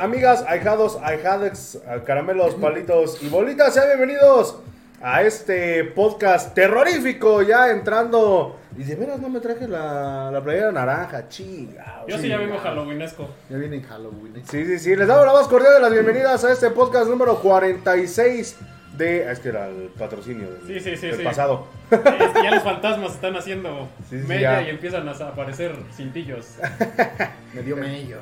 [0.00, 4.58] Amigas, ahijados, ahijadex, caramelos, palitos y bolitas, sean bienvenidos
[5.02, 8.56] a este podcast terrorífico, ya entrando.
[8.76, 12.04] Y de veras no me traje la, la playera naranja, chica.
[12.06, 13.28] Yo sí ya vengo halloweenesco.
[13.50, 14.36] Ya viene en Halloween.
[14.36, 14.42] ¿eh?
[14.48, 17.40] Sí, sí, sí, les damos la más cordial de las bienvenidas a este podcast número
[17.40, 18.56] 46
[18.96, 19.26] de...
[19.28, 21.22] ah, Es que era el patrocinio del, Sí, sí, sí, del sí.
[21.24, 21.66] pasado.
[21.90, 24.68] Es que ya los fantasmas están haciendo Sí, sí, media ya.
[24.68, 26.54] y empiezan a aparecer cintillos.
[27.54, 28.18] Me dio mello.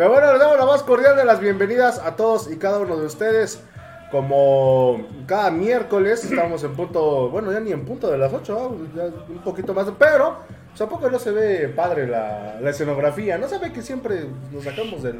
[0.00, 2.96] Pero bueno, les damos la más cordial de las bienvenidas a todos y cada uno
[2.96, 3.62] de ustedes.
[4.10, 9.04] Como cada miércoles estamos en punto, bueno, ya ni en punto de las 8, ya
[9.04, 10.38] un poquito más, pero
[10.70, 13.36] pues, ¿a poco no se ve padre la, la escenografía?
[13.36, 15.18] ¿No sabe que siempre nos sacamos del...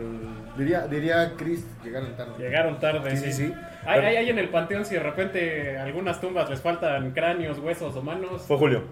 [0.56, 2.32] Diría, diría Chris, llegaron tarde.
[2.38, 3.16] Llegaron tarde.
[3.18, 3.54] Sí, sí, sí.
[3.84, 7.94] Hay, hay, hay en el panteón si de repente algunas tumbas les faltan cráneos, huesos
[7.94, 8.40] o manos.
[8.44, 8.84] Fue Julio.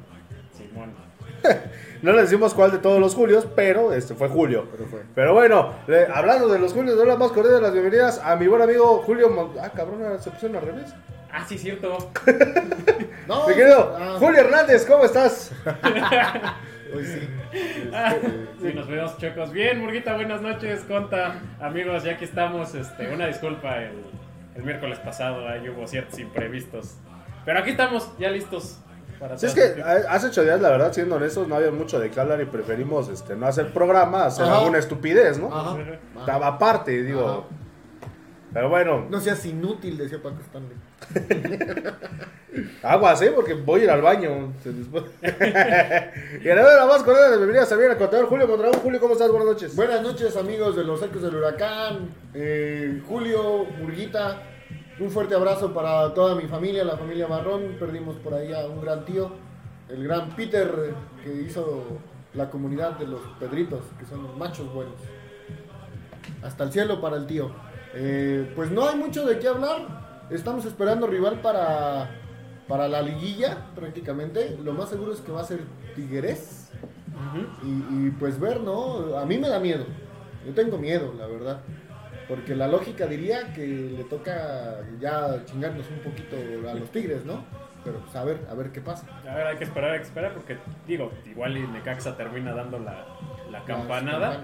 [0.53, 1.08] Simón.
[2.01, 4.69] No le decimos cuál de todos los Julios, pero este fue Julio.
[4.71, 5.03] Pero fue.
[5.17, 8.37] Pero bueno, le- hablando de los Julios, doy la más cordial de las bienvenidas a
[8.37, 9.29] mi buen amigo Julio...
[9.31, 10.95] Mon- Ah, cabrón, se pusieron al revés.
[11.33, 11.99] Ah, sí, cierto.
[13.27, 15.51] No, Mi querido ah, Julio Hernández, ¿cómo estás?
[16.95, 17.29] Hoy sí.
[17.93, 18.15] Ah,
[18.63, 19.53] Sí, nos vemos, chocos.
[19.53, 21.35] Bien, Murguita, buenas noches, conta.
[21.61, 22.75] Amigos, ya aquí estamos.
[22.75, 24.05] Este, una disculpa, el,
[24.55, 26.95] el miércoles pasado ahí hubo ciertos imprevistos.
[27.45, 28.79] Pero aquí estamos, ya listos
[29.37, 29.65] Si es todo.
[29.75, 32.41] que eh, hace ocho días, la verdad, siendo honestos, no había mucho de qué hablar
[32.41, 34.59] y preferimos este, no hacer programa, hacer Ajá.
[34.59, 35.55] alguna estupidez, ¿no?
[35.55, 35.77] Ajá.
[36.19, 37.29] Estaba aparte, digo.
[37.29, 37.41] Ajá.
[38.51, 40.77] Pero bueno, No seas inútil, decía Paco Stanley.
[42.83, 43.31] aguas, ¿eh?
[43.35, 44.53] Porque voy a ir al baño.
[46.43, 48.81] Y ahora nada más con las bienvenidas también al contador Julio Mondragón.
[48.81, 49.31] Julio, ¿cómo estás?
[49.31, 49.77] Buenas noches.
[49.77, 52.09] Buenas noches, amigos de los Ecos del Huracán.
[52.35, 54.43] Eh, Julio, Murguita,
[55.01, 57.77] un fuerte abrazo para toda mi familia, la familia Marrón.
[57.79, 59.31] Perdimos por ahí a un gran tío,
[59.89, 61.85] el gran Peter, que hizo
[62.35, 64.97] la comunidad de los Pedritos, que son machos buenos.
[66.43, 67.51] Hasta el cielo para el tío.
[67.95, 70.27] Eh, pues no hay mucho de qué hablar.
[70.31, 72.11] Estamos esperando rival para,
[72.67, 74.59] para la liguilla, prácticamente.
[74.63, 75.61] Lo más seguro es que va a ser
[75.95, 76.71] Tigres.
[77.65, 77.67] Y,
[78.07, 79.17] y, pues ver, ¿no?
[79.17, 79.85] A mí me da miedo.
[80.47, 81.61] Yo tengo miedo, la verdad.
[82.29, 86.37] Porque la lógica diría que le toca ya chingarnos un poquito
[86.69, 87.45] a los Tigres, ¿no?
[87.83, 89.07] Pero pues a ver, a ver qué pasa.
[89.27, 92.79] A ver, hay que esperar, hay que esperar porque, digo, igual y Necaxa termina dando
[92.79, 93.07] la,
[93.51, 94.43] la campanada.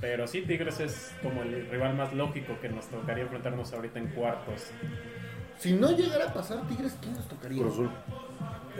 [0.00, 4.06] Pero sí, Tigres es como el rival más lógico que nos tocaría enfrentarnos ahorita en
[4.08, 4.70] cuartos.
[5.58, 7.60] Si no llegara a pasar Tigres, ¿quién nos tocaría?
[7.60, 7.90] Cruz Azul.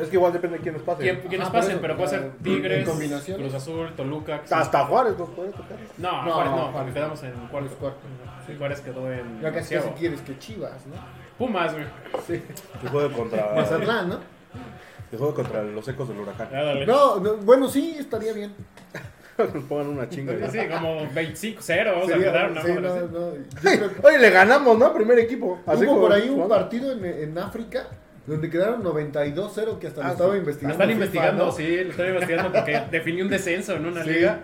[0.01, 1.03] Es que igual depende de quién nos pase.
[1.03, 1.73] ¿Quién- ¿Quiénes Ah, por pasen?
[1.73, 3.41] eso, pero puede ser en Tigres, combinación.
[3.41, 4.41] Cruz Azul, Toluca.
[4.43, 4.55] que sí.
[4.55, 5.77] Hasta Juárez nos puede tocar.
[5.99, 6.73] No, No, Juárez no, Juárez.
[6.75, 7.93] porque quedamos en cuartos.
[8.47, 9.97] Sí, Juárez quedó en Ya casi, casi onceavo.
[9.97, 10.95] quieres que Chivas, ¿no?
[11.39, 11.85] Pumas, güey.
[12.27, 12.43] Sí.
[12.83, 14.19] Que juegue contra, Mazatlán, ¿no?
[15.11, 16.49] que juegue contra los ecos del huracán.
[16.87, 18.55] No, no, bueno, sí, estaría bien.
[19.39, 20.35] Nos pongan una chinga.
[20.51, 22.63] Sí, sí, como 25-0 vamos a Sería- quedar, ¿no?
[22.63, 23.33] sí, Ahora no, no.
[23.63, 24.93] Que- Oye, le ganamos, ¿no?
[24.93, 25.61] Primer equipo.
[25.67, 27.87] Así Hubo como- por ahí un partido en, en África
[28.27, 30.73] donde quedaron 92-0 que hasta Ah, lo estaba investigando.
[30.75, 31.53] están FIFA, investigando, ¿no?
[31.53, 34.11] sí, lo están investigando porque definió un descenso en una Sí.
[34.11, 34.41] liga.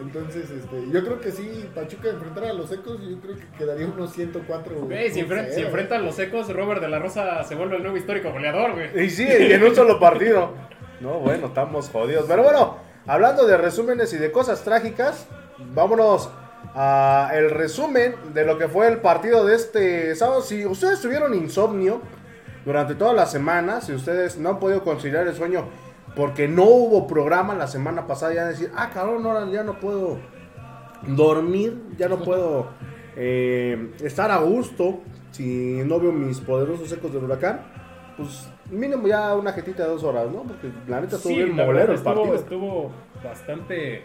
[0.00, 3.86] Entonces, este, yo creo que sí, Pachuca enfrentara a los ecos, yo creo que quedaría
[3.86, 4.76] unos 104.
[4.82, 5.66] Güey, si, enfren- si cero.
[5.68, 9.06] enfrentan los ecos, Robert de la Rosa se vuelve el nuevo histórico goleador, güey.
[9.06, 10.52] Y sí, y en un solo partido.
[11.00, 12.26] No, bueno, estamos jodidos.
[12.28, 12.76] Pero bueno,
[13.06, 15.26] hablando de resúmenes y de cosas trágicas,
[15.74, 16.30] vámonos
[16.76, 20.42] a el resumen de lo que fue el partido de este sábado.
[20.42, 22.00] Si ustedes tuvieron insomnio
[22.68, 25.64] durante toda la semana, si ustedes no han podido conciliar el sueño
[26.14, 30.18] porque no hubo programa la semana pasada, ya decir, ah, cabrón, ahora ya no puedo
[31.06, 32.66] dormir, ya no puedo
[33.16, 35.00] eh, estar a gusto
[35.30, 37.60] si no veo mis poderosos ecos del huracán,
[38.16, 40.42] pues mínimo ya una jetita de dos horas, ¿no?
[40.42, 42.34] Porque la neta estuvo Sí, bien molero el partido.
[42.34, 42.90] estuvo, estuvo
[43.24, 44.02] bastante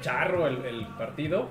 [0.00, 1.48] charro el, el partido.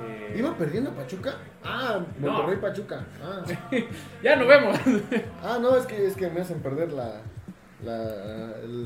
[0.00, 1.36] Eh, ¿Iba perdiendo Pachuca?
[1.64, 2.32] Ah, No.
[2.32, 3.04] Monterrey Pachuca.
[3.22, 3.42] Ah.
[4.22, 4.78] ya no vemos.
[5.42, 7.20] Ah, no, es que, es que me hacen perder la,
[7.84, 7.96] la,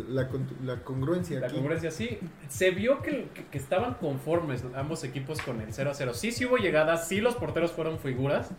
[0.09, 0.29] la,
[0.64, 1.56] la congruencia La aquí.
[1.56, 2.19] congruencia sí.
[2.49, 6.14] Se vio que, estaban conformes ambos equipos con el 0 a 0.
[6.14, 8.50] Sí, sí hubo llegadas, sí los porteros fueron figuras,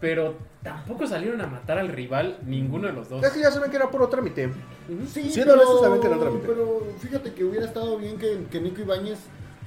[0.00, 3.22] pero tampoco salieron a matar al rival ninguno de los dos.
[3.24, 4.50] Es que ya saben que era puro trámite.
[5.12, 6.46] Sí, Siendo honestos, saben que no trámite.
[6.46, 9.18] pero fíjate que hubiera estado bien que, que Nico Ibáñez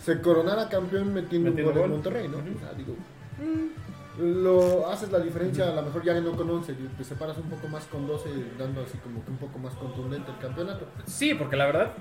[0.03, 1.91] se coronara campeón metiendo, Metiendo un gol en.
[1.91, 2.37] Monterrey, ¿no?
[2.37, 2.47] Ujú.
[2.55, 2.95] O sea, digo,
[3.39, 7.37] mm, lo haces la diferencia, a lo mejor ya no con 11, y te separas
[7.37, 10.85] un poco más con 12, dando así como que un poco más contundente el campeonato.
[11.05, 11.91] Sí, porque la verdad,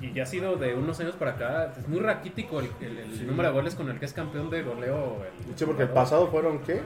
[0.00, 2.98] y, y ya ha sido de unos años para acá, es muy raquítico el, el-
[2.98, 5.16] el número de goles con el que es campeón de goleo.
[5.50, 6.80] el Sí, porque el pasado fueron, ¿qué?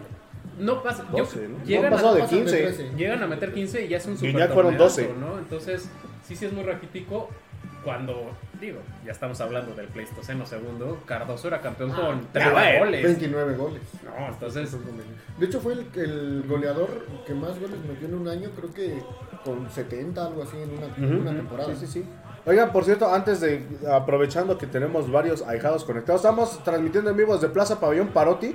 [0.59, 1.05] No pasa.
[1.13, 1.65] yo- 12, ¿no?
[1.65, 2.57] llegan, No, pasado a, de pasan 15.
[2.63, 2.91] 13.
[2.97, 5.15] llegan a meter 15 y ya es un super Guiñac fueron torneazo, 12.
[5.19, 5.39] ¿no?
[5.39, 5.89] Entonces,
[6.25, 7.31] sí, sí es muy raquítico.
[7.85, 8.31] Cuando,
[8.61, 12.79] digo, ya estamos hablando del Pleistoceno segundo, Cardoso era campeón Ah, con ya, 30 bueno,
[12.85, 13.03] goles.
[13.05, 13.83] 29 goles.
[14.05, 14.77] No, entonces,
[15.39, 19.03] De hecho, fue el, el goleador que más goles metió en un año, creo que
[19.45, 20.71] con 70, algo así, en
[21.13, 21.75] una, temporada.
[21.75, 22.05] Sí, sí, sí.
[22.47, 27.35] Oigan, por cierto, antes de, aprovechando que tenemos varios ahijados conectados, estamos transmitiendo en vivo
[27.35, 28.55] desde Plaza Pabellón Parotti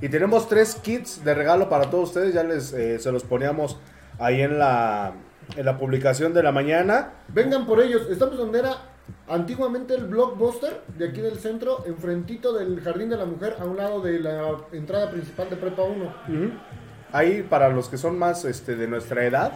[0.00, 3.78] y tenemos tres kits de regalo para todos ustedes, ya les eh, se los poníamos
[4.18, 5.12] ahí en la,
[5.56, 7.12] en la publicación de la mañana.
[7.28, 8.08] Vengan por ellos.
[8.10, 8.76] Estamos donde era
[9.28, 13.76] antiguamente el Blockbuster, de aquí del centro, enfrentito del Jardín de la Mujer, a un
[13.76, 16.04] lado de la entrada principal de Prepa 1.
[16.04, 16.50] Ujú.
[17.12, 19.52] Ahí para los que son más este, de nuestra edad,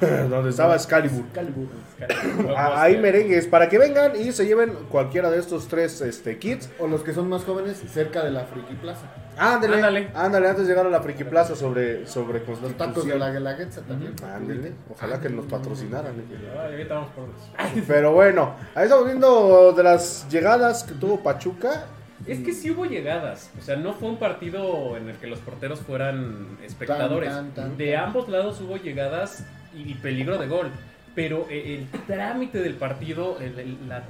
[0.00, 1.24] donde estaba Excalibur.
[1.32, 1.68] Calibur.
[2.56, 6.70] Ah, Ahí merengues, para que vengan y se lleven cualquiera de estos tres este, kits.
[6.78, 9.06] O los que son más jóvenes, cerca de la Friki Plaza.
[9.38, 10.08] Ándale, Ándale.
[10.14, 13.82] ándale, antes de llegar a la Friki Plaza sobre, sobre Los tacos de la Guelaguetza
[13.82, 14.14] también.
[14.24, 16.14] Ándale, ojalá que nos patrocinaran.
[16.58, 21.20] Ay, ahorita vamos por los- Pero bueno, ahí estamos viendo de las llegadas que tuvo
[21.22, 21.86] Pachuca.
[22.26, 23.50] Es que sí hubo llegadas.
[23.58, 27.28] O sea, no fue un partido en el que los porteros fueran espectadores.
[27.30, 28.04] Tan, tan, tan, de tan.
[28.06, 29.44] ambos lados hubo llegadas
[29.74, 30.70] y, y peligro de gol.
[31.14, 34.02] Pero eh, el trámite del partido, el- el- la-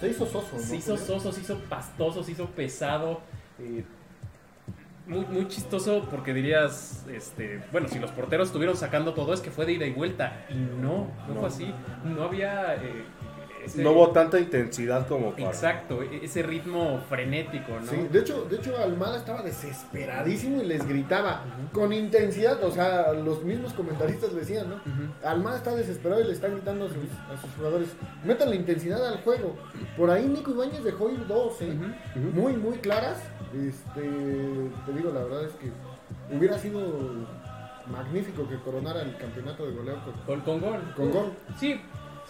[0.00, 0.60] Se hizo soso, ¿no?
[0.62, 3.20] se hizo soso, se hizo pastoso, se hizo pesado.
[3.58, 3.84] eh,
[5.06, 9.50] muy, muy chistoso porque dirías, este, bueno, si los porteros estuvieron sacando todo es que
[9.50, 10.44] fue de ida y vuelta.
[10.50, 11.40] Y no, no, No.
[11.40, 11.74] fue así.
[12.04, 12.74] No había...
[12.76, 13.04] eh,
[13.64, 15.46] ese- No hubo tanta intensidad como para.
[15.48, 17.86] Exacto, e- ese ritmo frenético, ¿no?
[17.90, 21.42] Sí, de hecho, de hecho Almada estaba desesperadísimo y les gritaba
[21.72, 24.76] con intensidad, o sea, los mismos comentaristas decían, ¿no?
[24.76, 25.12] Ujú.
[25.26, 27.88] Almada está desesperado y le está gritando a sus, a sus jugadores,
[28.24, 29.56] metan la intensidad al juego.
[29.96, 31.74] Por ahí Nico Ibáñez dejó ir dos, ¿eh?
[32.34, 33.18] Muy, muy claras.
[33.68, 34.00] Este,
[34.86, 35.70] te digo, la verdad es que
[36.36, 36.80] hubiera sido
[37.90, 40.80] magnífico que coronara el campeonato de goleo con, Con, con gol.
[40.96, 41.32] con gol.
[41.58, 41.80] Sí,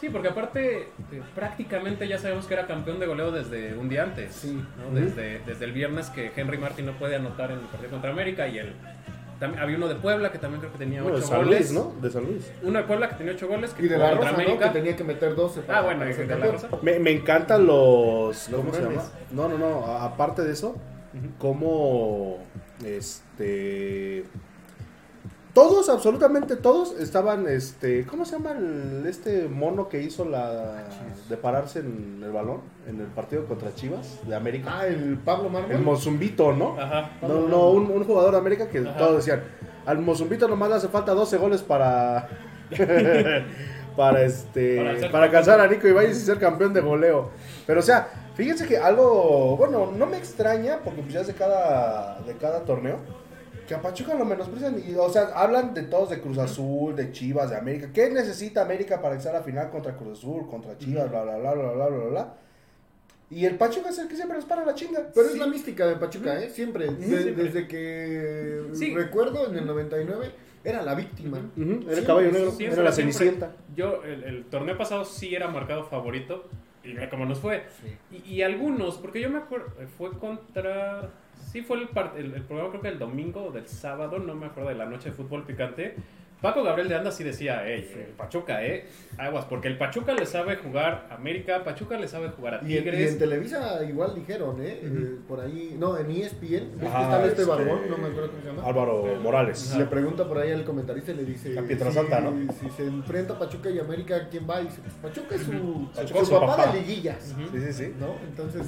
[0.01, 4.03] sí, porque aparte eh, prácticamente ya sabemos que era campeón de goleo desde un día
[4.05, 4.35] antes.
[4.35, 4.63] Sí.
[4.79, 4.87] ¿no?
[4.89, 4.95] Ujú.
[5.07, 8.47] desde, desde el viernes que Henry Martin no puede anotar en el partido contra América
[8.49, 8.73] y el
[9.41, 11.71] también había uno de Puebla que también creo que tenía Bueno, de ocho San goles.
[11.71, 11.95] Luis, ¿no?
[12.01, 12.51] De San Luis.
[12.63, 14.59] Uno de Puebla que tenía ocho goles que Y de la Rosa, ¿no?
[14.59, 16.47] Que tenía que meter 12 para, Ah, bueno, de la.
[16.47, 16.69] Rosa.
[16.81, 18.49] Me, me encantan los.
[18.49, 19.03] Los ¿Cómo se llama?
[19.33, 19.85] No, no, no.
[19.99, 20.77] Aparte de eso,
[21.39, 22.39] Como.
[22.85, 24.25] Este.
[25.55, 30.85] Todos, absolutamente todos, estaban, este, ¿cómo se llama el- este mono que hizo la
[31.31, 34.81] de pararse en el balón en el partido contra Chivas de América?
[34.81, 35.73] Ah, el Pablo Mármol.
[35.73, 36.79] el Mozumbito, ¿no?
[36.79, 37.11] Ajá.
[37.23, 38.99] No, no, un, un jugador de América que Ajá.
[38.99, 39.41] todos decían,
[39.87, 42.29] al Mozumbito nomás le hace falta 12 goles para
[43.97, 47.31] para este Para para, alcanzar a Nico Ibáñez y ser campeón de goleo.
[47.67, 51.35] Pero o sea, fíjense que algo, bueno, no me extraña porque pues ya es de
[51.35, 52.99] cada de cada torneo
[53.67, 57.11] que a Pachuca lo menosprecian y o sea, hablan de todos de Cruz Azul, de
[57.11, 57.89] Chivas, de América.
[57.93, 61.53] ¿Qué necesita América para estar a final contra Cruz Azul, contra Chivas, bla bla bla
[61.55, 62.35] bla bla bla bla?
[63.29, 65.09] Y el Pachuca es el que siempre les para la chinga.
[65.13, 66.49] Pero es la mística de Pachuca, ¿eh?
[66.49, 66.87] Siempre.
[66.93, 67.43] De- siempre.
[67.45, 68.95] Desde que Sí.
[68.95, 70.31] recuerdo, en el 99,
[70.63, 71.41] era la víctima.
[71.89, 73.15] Era el caballo negro, Siempre, era la siempre.
[73.15, 73.51] cenicienta.
[73.75, 76.45] Yo, el, el torneo pasado sí era marcado favorito.
[76.87, 77.65] Y ve cómo nos fue.
[78.13, 79.67] Y, y algunos, porque yo me acuerdo,
[79.99, 81.11] fue contra.
[81.35, 84.47] Sí, fue el, el, el programa, creo que el domingo o del sábado, no me
[84.47, 85.97] acuerdo de la noche de fútbol picante.
[86.43, 88.85] Paco Gabriel de Anda sí decía, hey, el Pachuca, eh,
[89.17, 92.73] aguas, porque el Pachuca le sabe jugar a América, Pachuca le sabe jugar a Y
[92.77, 93.13] en, y Tigres.
[93.13, 94.81] en Televisa igual dijeron, ¿eh?
[94.83, 98.43] Eh, por ahí, no, en ESPN, Ah, está este este, barbón, no me acuerdo cómo
[98.43, 98.63] se llama.
[98.69, 99.75] Álvaro Morales.
[99.79, 102.53] Le pregunta por ahí al comentarista y le dice: A Pietrasanta, si, ¿no?
[102.53, 104.61] Si se enfrenta Pachuca y América, ¿quién va?
[104.61, 106.73] Y dice: pues Pachuca es su, Pachuca su papá, papá.
[106.73, 107.35] de liguillas.
[107.51, 107.95] Sí, sí, sí.
[107.99, 108.15] ¿no?
[108.29, 108.67] Entonces,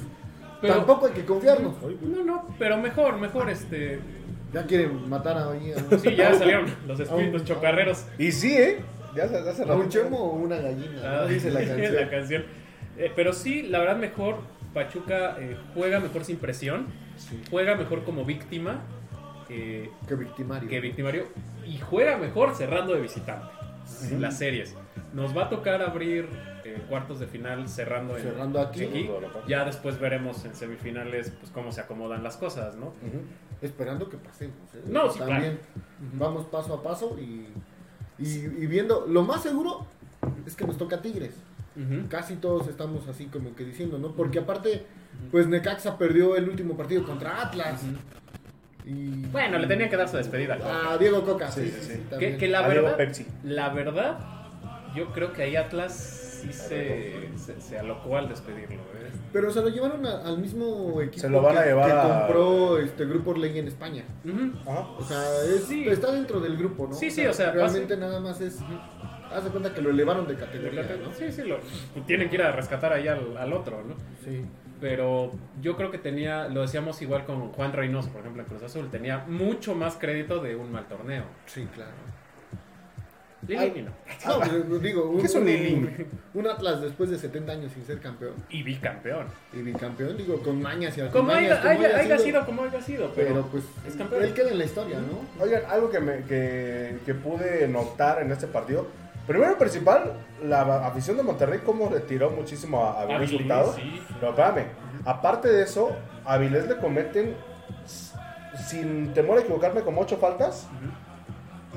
[0.59, 1.75] Pero- tampoco hay que confiarnos.
[2.01, 3.99] No, no, pero mejor, mejor, este.
[4.53, 8.05] Ya quieren matar a, ahí a un- Sí, ya salieron los espíritus chocarreros.
[8.17, 8.79] Y sí, ¿eh?
[9.15, 9.75] Ya a rato.
[9.75, 11.27] un chemo o una gallina, Ah, ¿no?
[11.27, 11.95] dice la canción.
[11.95, 12.43] la canción.
[12.97, 14.37] Eh, pero sí, la verdad, mejor.
[14.73, 16.87] Pachuca eh, juega mejor sin presión.
[17.49, 18.81] Juega mejor como víctima
[19.49, 20.69] eh, Que victimario.
[20.69, 21.25] que victimario.
[21.65, 23.47] Y juega mejor cerrando de visitante.
[24.19, 24.75] Las series.
[25.13, 26.27] Nos va a tocar abrir
[26.63, 28.81] eh, cuartos de final cerrando, en- Cerrando aquí.
[29.47, 32.93] Ya después veremos en semifinales pues cómo se acomodan las cosas, ¿no?
[33.61, 34.55] Esperando que pasemos.
[34.75, 34.83] ¿eh?
[34.87, 35.59] No, sí, También
[36.13, 37.47] vamos paso a paso y,
[38.19, 39.05] y, y viendo.
[39.07, 39.85] Lo más seguro
[40.45, 41.35] es que nos toca Tigres.
[42.09, 44.11] Casi todos estamos así como que diciendo, ¿no?
[44.13, 44.85] Porque aparte,
[45.31, 47.81] pues Necaxa perdió el último partido contra Atlas.
[48.89, 50.57] Y Bueno, le tenían que dar su despedida.
[50.91, 51.51] a Diego Coca.
[51.51, 52.15] Sí, Sí, sí, sí, sí.
[52.19, 53.27] sí, Que, la A Diego verdad, Pepsi.
[53.43, 54.17] la verdad,
[54.95, 55.93] yo creo que ahí Atlas
[56.41, 58.77] sí se, se, se alocó al despedirlo.
[58.77, 59.11] ¿eh?
[59.31, 61.91] Pero se lo llevaron a- al mismo equipo Se lo van a que, llevar que
[61.91, 64.03] a- compró este grupo Orlegui en España.
[64.65, 64.79] Ajá.
[64.97, 65.21] O sea,
[65.53, 65.87] es- Sí.
[65.87, 66.93] está dentro del grupo, ¿no?
[66.95, 68.57] Sí, sí, o sea, realmente nada más es
[69.31, 71.13] Haz de cuenta que lo elevaron de categoría, ¿no?
[71.13, 71.59] Sí, sí, lo,
[72.07, 73.93] tienen que ir a rescatar ahí al, al otro, ¿no?
[74.25, 74.43] Sí.
[74.79, 75.31] Pero
[75.61, 78.89] yo creo que tenía, lo decíamos igual con Juan Reynoso, por ejemplo, en Cruz Azul,
[78.89, 81.23] tenía mucho más crédito de un mal torneo.
[81.47, 81.91] Sí, claro.
[83.47, 83.91] Lilini no.
[84.43, 86.07] Pero digo, ¿Qué es un Lilín?
[86.33, 88.33] Un Atlas después de 70 años sin ser campeón.
[88.49, 89.27] Y bicampeón.
[89.53, 92.81] Y bicampeón, digo, con mañas y Como haya, como haya- haya haya sido como haya
[92.81, 94.23] sido, Pero pero, pues es campeón.
[94.23, 95.43] él queda en la historia, ¿no?
[95.43, 98.87] Oigan, algo que, me, que, que pude notar en este partido.
[99.29, 103.73] Primero y principal, la afición de Monterrey como le tiró muchísimo a Avilés Avilés, Hurtado.
[103.75, 104.01] sí.
[104.19, 104.65] Pero espérame,
[105.05, 105.91] aparte de eso,
[106.25, 107.35] a Avilés le cometen,
[108.67, 110.67] sin temor a equivocarme, como ocho faltas.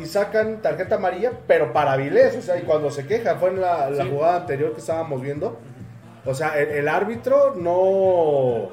[0.00, 2.34] Y sacan tarjeta amarilla, pero para Avilés.
[2.36, 4.10] O sea, y cuando se queja, fue en la, la Sí.
[4.10, 5.58] jugada anterior que estábamos viendo.
[6.24, 8.70] O sea, el, el árbitro no...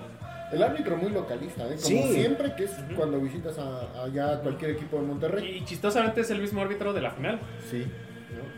[0.53, 1.75] El árbitro muy localista, ¿eh?
[1.75, 2.01] Como Sí.
[2.13, 5.57] siempre que es cuando visitas a, allá a cualquier equipo de Monterrey.
[5.57, 7.39] Y chistosamente es el mismo árbitro de la final.
[7.69, 7.85] Sí.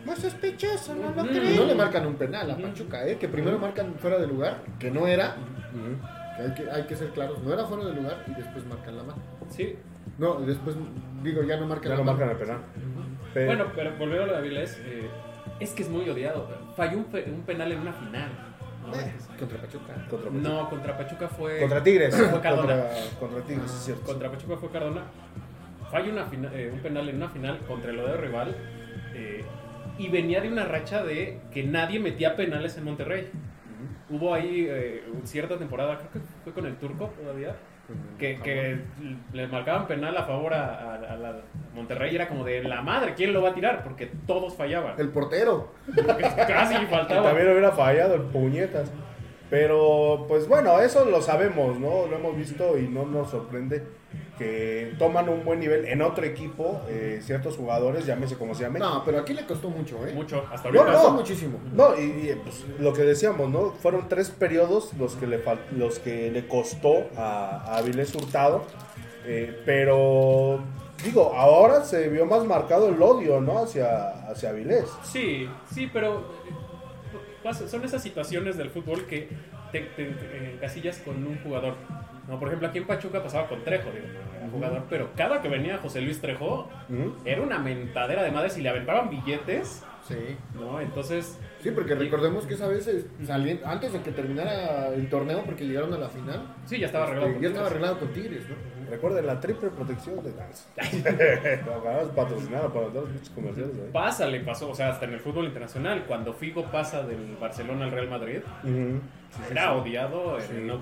[0.05, 1.55] Muy sospechoso, ¿no lo creen?
[1.55, 2.57] no le marcan un penal a.
[2.57, 3.17] Pachuca, ¿eh?
[3.17, 5.35] Que primero marcan fuera de lugar, que no era.
[6.37, 8.97] Que hay, que hay que ser claros, no era fuera de lugar y después marcan
[8.97, 9.21] la mano.
[9.49, 9.75] Sí.
[10.17, 10.75] No, después,
[11.23, 12.17] digo, ya no marcan Ya la no mano.
[12.17, 12.59] marcan el penal.
[13.33, 15.07] Pero- Bueno, pero volviendo a lo de Avilés, eh,
[15.59, 16.47] es que es muy odiado.
[16.75, 18.29] Falló un, pe- un penal en una final.
[18.87, 18.93] ¿no?
[18.99, 19.93] Eh, contra Pachuca.
[20.09, 21.59] contra, No, contra Pachuca fue.
[21.59, 22.15] contra Tigres.
[22.15, 22.73] Fue Cardona.
[22.75, 22.89] contra,
[23.19, 24.03] contra Tigres, Ah, es cierto.
[24.05, 25.01] Contra Pachuca fue Cardona.
[25.91, 28.55] Falla una fina- eh, un penal en una final contra el de rival.
[29.13, 29.43] eh,
[30.05, 33.29] y venía de una racha de que nadie metía penales en Monterrey.
[34.09, 37.55] Hubo ahí eh, cierta temporada, creo que fue con el turco todavía,
[38.17, 38.79] que, que
[39.33, 41.35] le marcaban penal a favor a, a- a la
[41.75, 43.83] Monterrey era como de la madre, ¿quién lo va a tirar?
[43.83, 44.99] Porque todos fallaban.
[44.99, 45.71] El portero.
[45.95, 47.23] Casi Que faltaba.
[47.23, 48.91] también hubiera fallado el puñetas.
[49.49, 52.07] Pero, pues bueno, eso lo sabemos, ¿no?
[52.07, 53.83] Lo hemos visto y no nos sorprende
[54.37, 58.79] que toman un buen nivel en otro equipo eh, ciertos jugadores, llámese como se llame.
[58.79, 60.13] No, pero aquí le costó mucho, ¿eh?
[60.13, 60.95] Mucho, hasta No, ahorita.
[60.97, 61.17] Costó no.
[61.17, 61.59] muchísimo.
[61.73, 63.71] No, y, y, pues, lo que decíamos, ¿no?
[63.73, 65.41] Fueron tres periodos los que le,
[65.77, 68.63] los que le costó a, a Avilés Hurtado.
[69.25, 70.59] eh, pero,
[71.03, 73.59] digo, ahora se vio más marcado el odio, ¿no?
[73.59, 74.85] Hacia, hacia Avilés.
[75.03, 79.27] Sí, sí, pero eh, son esas situaciones del fútbol que
[79.71, 81.75] te, te- te encasillas con un jugador.
[82.27, 84.05] No, por ejemplo, aquí en Pachuca pasaba con Trejo, digo,
[84.37, 86.69] era jugador, pero cada que venía José Luis Trejo
[87.25, 90.15] era una mentadera de madres y le aventaban billetes, Sí.
[90.55, 90.81] ¿no?
[90.81, 95.43] Entonces, Sí, porque recordemos que esa vez eh, salien- antes de que terminara el torneo,
[95.45, 97.27] porque llegaron a la final, sí, ya estaba arreglado.
[97.27, 98.55] este, con ya estaba arreglado con Tigres, ¿no?
[98.89, 100.63] Recuerden la triple protección de Dance.
[101.77, 103.75] Ojalá patrocinada para todos los pinches comerciales.
[103.75, 103.89] ¿eh?
[103.93, 107.85] Pasa, le pasó, o sea, hasta en el fútbol internacional, cuando Figo pasa del Barcelona
[107.85, 108.39] al Real Madrid,
[109.51, 110.53] era odiado en Sí.
[110.55, 110.81] el No.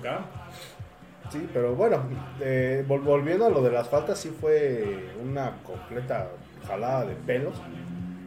[1.30, 2.02] Sí, pero bueno,
[2.40, 6.28] eh, vol- volviendo a lo de las faltas, sí fue una completa
[6.66, 7.54] jalada de pelos.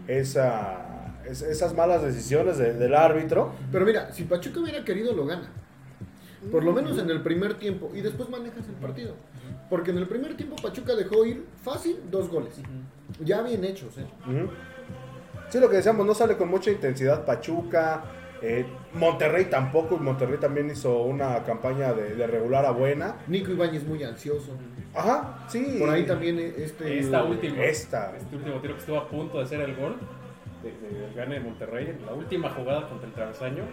[0.08, 3.54] Esa, es- esas malas decisiones de- del árbitro.
[3.72, 5.50] Pero mira, si Pachuca hubiera querido, lo gana.
[6.52, 7.90] Por lo menos en el primer tiempo.
[7.94, 9.16] Y después manejas el partido.
[9.70, 12.56] Porque en el primer tiempo Pachuca dejó ir fácil dos goles.
[13.24, 14.06] Ya bien hechos, ¿eh?
[15.50, 18.04] Sí, lo que decíamos, no sale con mucha intensidad Pachuca.
[18.46, 23.16] Eh, Monterrey tampoco, y Monterrey también hizo una campaña de, de regular a buena.
[23.28, 24.52] Nico Ibáñez muy ansioso.
[24.94, 25.78] Ajá, sí.
[25.80, 27.00] Por ahí también eh, este...
[27.00, 27.64] Esta última.
[27.64, 28.14] Esta.
[28.18, 29.96] Este último tiro que estuvo a punto de hacer el gol
[30.62, 33.64] de- de- del gane de Monterrey en la última jugada contra el travesaño.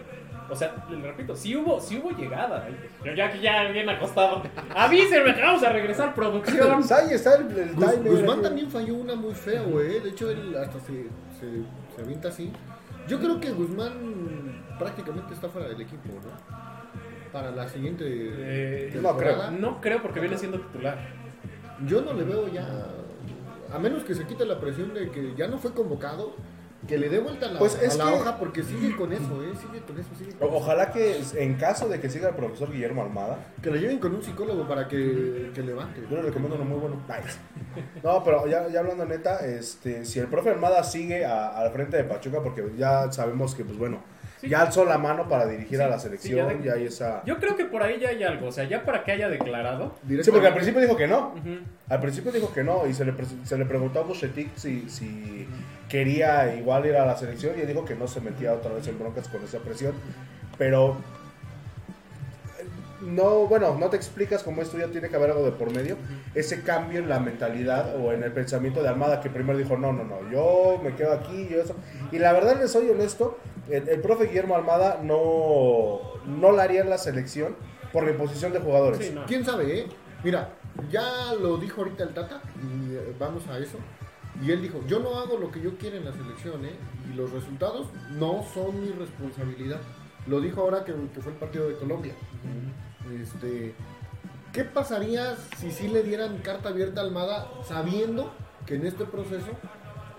[0.49, 2.67] O sea, le repito, sí hubo, sí hubo llegada.
[3.05, 4.41] Yo ya aquí ya bien acostado.
[4.75, 6.81] Avísenme que vamos a regresar producción.
[6.91, 8.11] Ahí está el, el Guz- timer.
[8.11, 9.99] Guzmán también falló una muy fea, güey.
[9.99, 11.03] De hecho, él hasta se,
[11.39, 12.51] se, se avienta así.
[13.07, 17.31] Yo creo que Guzmán prácticamente está fuera del equipo, ¿no?
[17.31, 18.99] Para la siguiente Eh,
[19.51, 20.97] no creo porque viene siendo titular.
[21.85, 22.67] Yo no le veo ya.
[23.73, 26.35] A menos que se quite la presión de que ya no fue convocado,
[26.91, 29.13] que le dé vuelta a la, Pues a es la que- hoja porque sigue con
[29.13, 29.53] eso, ¿eh?
[29.59, 33.01] Sigue con eso, sigue con Ojalá que en caso de que siga el profesor Guillermo
[33.01, 33.37] Almada.
[33.63, 36.01] Que le lleven con un psicólogo para que, que levante.
[36.09, 36.97] yo le recomiendo uno muy bueno.
[37.07, 37.37] Nice.
[38.03, 41.95] No, pero ya, ya hablando neta, este, si el profe Almada sigue a- al frente
[41.95, 44.03] de Pachuca, porque ya sabemos que, pues bueno,
[44.41, 44.49] Sí.
[44.49, 46.85] ya alzó la mano para dirigir Sí, a la sí, selección, ya de- ya hay
[46.87, 47.23] esa...
[47.25, 48.47] Yo creo que por ahí ya hay algo.
[48.47, 49.95] O sea, ya para que haya declarado.
[50.23, 51.35] Sí, porque al principio dijo que no.
[51.87, 54.89] Al principio dijo que no y se le, pre- se le preguntó a Bucetic si,
[54.89, 55.47] si
[55.91, 58.97] quería igual ir a la selección y dijo que no se metía otra vez en
[58.97, 59.93] broncas con esa presión.
[60.57, 60.95] Pero
[63.01, 65.97] no, bueno, no te explicas cómo esto ya tiene que haber algo de por medio.
[66.33, 69.91] Ese cambio en la mentalidad o en el pensamiento de Armada que primero dijo, no,
[69.91, 71.75] no, no, yo me quedo aquí, yo eso.
[72.11, 73.37] Y la verdad les soy honesto,
[73.69, 77.55] el, el profe Guillermo Almada no, no la haría en la selección
[77.91, 79.05] por la imposición de jugadores.
[79.05, 79.25] Sí, no.
[79.25, 79.87] ¿Quién sabe, eh?
[80.23, 80.51] Mira,
[80.89, 83.77] ya lo dijo ahorita el Tata, y eh, vamos a eso.
[84.43, 86.71] Y él dijo, yo no hago lo que yo quiero en la selección, ¿eh?
[87.11, 89.79] Y los resultados no son mi responsabilidad.
[90.27, 92.13] Lo dijo ahora que, que fue el partido de Colombia.
[93.21, 93.73] Este,
[94.53, 98.31] ¿Qué pasaría si sí le dieran carta abierta a Almada sabiendo
[98.65, 99.47] que en este proceso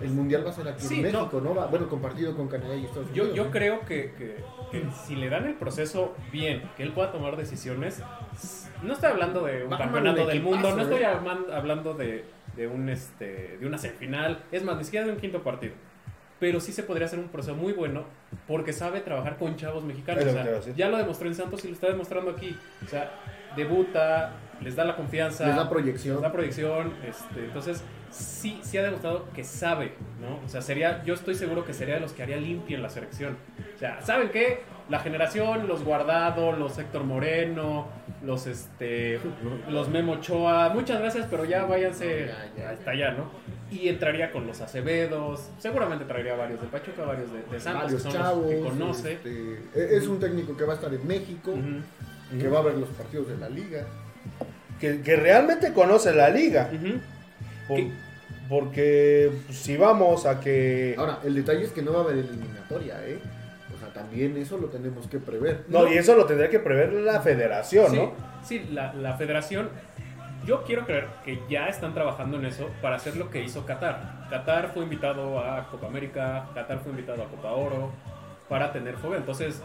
[0.00, 1.21] el Mundial va a ser aquí Sí, en no.
[1.21, 1.54] México, ¿no?
[1.54, 3.37] Va, bueno, compartido con Canadá y Estados Yo, Unidos.
[3.37, 3.50] yo ¿no?
[3.50, 8.02] creo que, que- que si le dan el proceso bien, que él pueda tomar decisiones,
[8.83, 11.07] no estoy hablando de un campeonato del mundo, no estoy ¿eh?
[11.52, 12.25] hablando de,
[12.56, 15.74] de un este de una semifinal, es más, ni siquiera de un quinto partido.
[16.38, 18.05] Pero sí se podría hacer un proceso muy bueno
[18.48, 20.24] porque sabe trabajar con chavos mexicanos.
[20.24, 22.57] O sea, ya lo demostró en Santos y lo está demostrando aquí.
[22.85, 23.12] O sea,
[23.55, 26.16] debuta, les da la confianza, Les da proyección.
[26.16, 26.94] les da proyección.
[27.07, 30.44] Este, entonces, sí, sí ha demostrado que sabe, ¿no?
[30.44, 32.90] O sea, sería, yo estoy seguro que sería de los que haría limpio en la
[32.90, 33.37] selección.
[33.77, 34.62] O sea, ¿saben qué?
[34.88, 37.87] La generación, los Guardado, los Héctor Moreno,
[38.25, 39.18] los este,
[39.68, 43.31] los Memo Ochoa, muchas gracias, pero ya váyanse Ya, ya, hasta allá, ¿no?
[43.71, 48.03] Y entraría con los Acevedos, seguramente traería varios de Pachuca, varios de, de Santos, Varios
[48.03, 48.42] que son chavos.
[48.45, 49.12] los que conoce.
[49.14, 51.55] este, e- es un técnico que va a estar en México,
[52.38, 53.87] que va a ver los partidos de la liga.
[54.81, 56.68] Que, que realmente conoce la liga.
[58.49, 60.95] porque pues, si vamos a que...
[60.99, 63.18] Ahora, el detalle es que no va a haber eliminatoria, ¿eh?
[63.92, 65.64] Sea, también eso lo tenemos que prever.
[65.68, 68.12] No, y eso lo tendría que prever la federación, Sí, ¿no?
[68.42, 69.68] sí, la, la federación,
[70.46, 74.26] yo quiero creer que ya están trabajando en eso para hacer lo que hizo Qatar.
[74.31, 77.90] Qatar fue invitado a Copa América, Qatar fue invitado a Copa Oro
[78.48, 79.16] para tener fuego.
[79.16, 79.62] Entonces,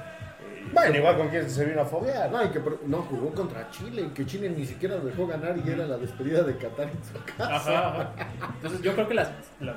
[0.73, 2.31] Bueno, igual con quién se vino a foguear.
[2.31, 5.85] No, y que no jugó contra Chile, que Chile ni siquiera dejó ganar y era
[5.85, 7.55] la despedida de Qatar en su casa.
[7.55, 8.09] Ajá, ajá.
[8.55, 9.73] Entonces yo creo que las- la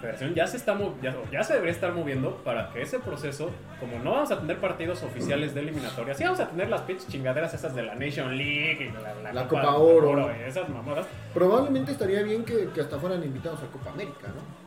[0.00, 3.98] federación ya se está ya, ya se debería estar moviendo para que ese proceso, como
[3.98, 7.52] no vamos a tener partidos oficiales de eliminatoria, sí vamos a tener las pinches chingaderas
[7.54, 10.30] esas de la Nation League y la, La Copa Oro.
[10.34, 11.06] y esas mamadas.
[11.34, 14.63] Probablemente estaría bien que, que hasta fueran invitados a Copa América, ¿no?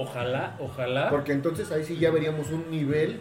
[0.00, 1.10] Ojalá, ojalá.
[1.10, 3.20] Porque entonces ahí sí ya veríamos un nivel,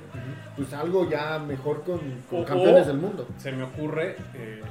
[0.56, 3.28] pues algo ya mejor con, con O- campeones o- del mundo.
[3.38, 4.62] Se me ocurre eh,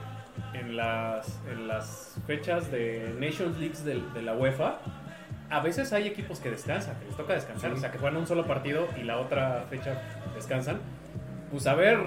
[0.55, 4.79] en, las, en las fechas de Nations Leagues de, la UEFA,
[5.51, 7.77] a veces hay equipos que descansan, que les toca descansar, Sí.
[7.77, 10.01] o sea, que juegan un solo partido y la otra fecha
[10.35, 10.79] descansan.
[11.51, 11.99] Pues a ver,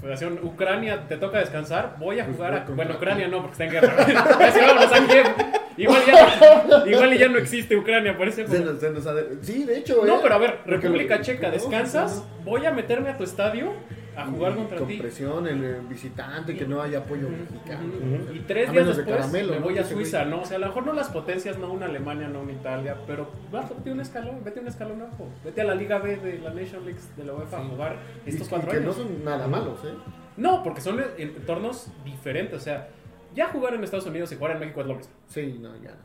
[0.00, 2.64] Federación, Ucrania te toca descansar, voy a Pues jugar a...
[2.74, 2.94] Bueno.
[2.96, 3.96] Ucrania no, porque está en guerra.
[5.76, 8.46] Igual ya, igual y ya no existe Ucrania, parece.
[8.46, 10.04] Se nos- se nos ade- sí, de hecho.
[10.06, 10.20] No, ¿eh?
[10.22, 13.72] pero a ver, República Checa, descansas, voy a meterme a tu estadio
[14.16, 14.98] a jugar contra Con ti.
[14.98, 17.82] presión, el visitante, que no haya apoyo mexicano.
[18.32, 19.64] Y tres A días de después caramelo, me ¿no?
[19.64, 19.94] voy a Ese.
[19.94, 20.42] Suiza, ¿no?
[20.42, 23.28] O sea, a lo mejor no las potencias, no una Alemania, no una Italia, pero
[23.50, 25.28] vete un escalón, vete un escalón abajo.
[25.44, 28.28] Vete a la Liga B de la Nation League de la UEFA a jugar Y-
[28.30, 28.96] estos y cuatro que años.
[28.96, 29.94] no son nada malos, ¿eh?
[30.36, 32.56] No, porque son en- entornos diferentes.
[32.56, 32.88] O sea,
[33.34, 35.12] ya jugar en Estados Unidos y jugar en México es lo mismo.
[35.26, 36.04] Sí, no, ya no.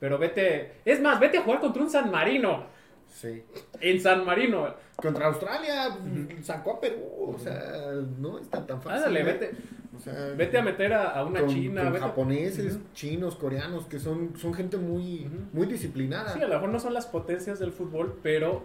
[0.00, 0.72] Pero vete.
[0.84, 2.64] Es más, vete a jugar contra un San Marino.
[3.08, 3.42] Sí.
[3.80, 4.74] En San Marino.
[4.96, 5.96] Contra Australia
[6.42, 8.96] sacó a Perú, o sea, no está tan fácil.
[9.04, 9.24] Ándale, ¿eh?
[9.24, 9.50] vete,
[9.96, 11.84] O sea, vete a meter a, a una con, China.
[11.84, 16.30] con vete- japoneses, chinos, coreanos, que son, son gente muy, muy disciplinada.
[16.32, 18.62] Sí, a lo mejor no son las potencias del fútbol, pero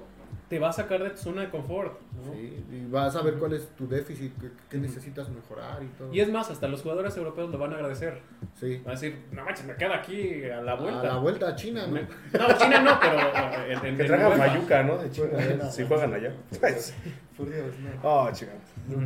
[0.52, 1.94] te va a sacar de tu zona de confort.
[2.14, 2.34] ¿no?
[2.34, 6.14] Sí, y vas a ver cuál es tu déficit, qué, qué necesitas mejorar y todo.
[6.14, 8.20] Y es más, hasta los jugadores europeos lo van a agradecer.
[8.60, 8.82] Sí.
[8.84, 11.00] Van a decir, no manches, me queda aquí a la vuelta.
[11.00, 11.94] A la vuelta a China, ¿no?
[11.94, 13.18] Me- No, China no, pero
[13.66, 14.46] eh, en, en- Que traigan UEFA.
[14.46, 14.98] Fayuca, ¿no?
[14.98, 15.28] De China.
[15.32, 16.34] Bueno, Si juegan allá.
[16.60, 16.94] Pues,
[17.38, 17.90] Por Dios, no.
[18.04, 18.52] Oh, chica.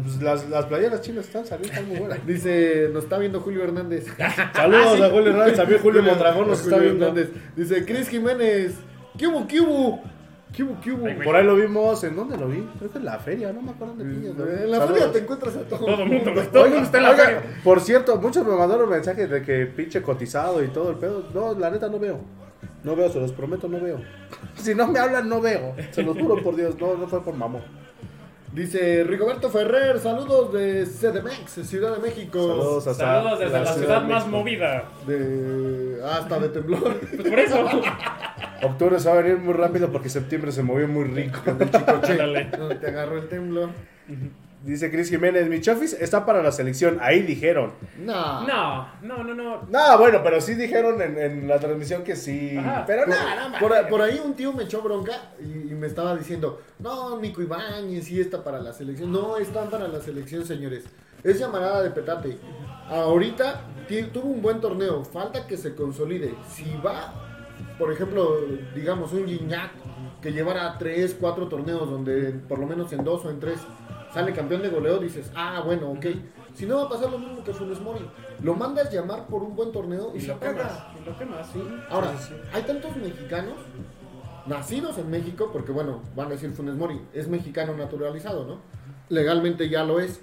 [0.02, 2.26] Pues las, las playeras chinas están saliendo, están muy buenas.
[2.26, 4.08] Dice, nos está viendo Julio Hernández.
[4.56, 7.06] Saludos a Julio Hernández, también Julio Mondragón nos está viendo.
[7.06, 7.30] Hernández.
[7.56, 8.74] Dice, Cris Jiménez,
[9.16, 10.02] ¿qué hubo, qué hubo?
[10.56, 11.24] ¿Qué hubo, qué hubo?
[11.24, 12.66] Por ahí lo vimos, ¿en dónde lo vi?
[12.80, 14.34] Creo que en la feria, no me acuerdo dónde pillas.
[14.40, 15.00] En la Saludos.
[15.00, 15.80] feria te encuentras a todo.
[15.80, 16.50] Todo el mundo, mundo.
[16.52, 17.42] todo el mundo está en la feria.
[17.64, 21.24] por cierto, muchos me mandaron mensajes de que pinche cotizado y todo el pedo.
[21.34, 22.22] No, la neta no veo.
[22.84, 24.00] No veo, se los prometo, no veo.
[24.56, 25.76] Si no me hablan, no veo.
[25.92, 27.62] Se los juro por Dios, no, no fue por mamón.
[28.54, 32.40] Dice Rigoberto Ferrer, saludos de CDMX, Ciudad de México.
[32.40, 34.86] Saludos hasta Saludos desde la, ciudad más movida.
[35.06, 36.00] De...
[36.02, 36.96] Hasta de temblor.
[37.02, 37.70] Pues por eso.
[38.66, 41.40] Octubre se va a venir muy rápido porque septiembre se movió muy rico.
[41.46, 43.70] Donde te agarró el temblor.
[44.64, 46.98] Dice Cris Jiménez, mi chofis está para la selección.
[47.00, 47.74] Ahí dijeron.
[48.00, 48.48] No.
[48.48, 49.62] No, no, no, no.
[49.70, 52.58] No, bueno, pero sí dijeron en, en la transmisión que sí.
[52.58, 52.84] Ajá.
[52.88, 55.86] Pero Por, nada, no, por, por ahí un tío me echó bronca y, y me
[55.86, 59.12] estaba diciendo, no, Nico Ibáñez sí está para la selección.
[59.12, 60.86] No están para la selección, señores.
[61.24, 62.38] Es llamarada de petate.
[62.90, 63.62] Ahorita
[64.14, 66.34] tuvo un buen torneo, falta que se consolide.
[66.50, 67.35] Si va,
[67.78, 68.38] por ejemplo,
[68.76, 69.72] digamos un Gignac
[70.22, 73.60] que llevara 3, 4 torneos donde por lo menos en dos o en tres
[74.14, 76.06] sale campeón de goleo, dices, ah, bueno, ok.
[76.54, 78.10] Si no va a pasar lo mismo que Funes Mori.
[78.42, 80.54] Lo mandas llamar por un buen torneo y, Y se lo caga.
[80.54, 80.84] quemas.
[81.02, 81.62] Y lo quemas, sí.
[81.90, 82.50] Ahora, Sí, sí, sí.
[82.54, 83.56] hay tantos mexicanos
[84.46, 88.60] nacidos en México, porque bueno, van a decir Funes Mori, es mexicano naturalizado, ¿no?
[89.10, 90.22] Legalmente ya lo es.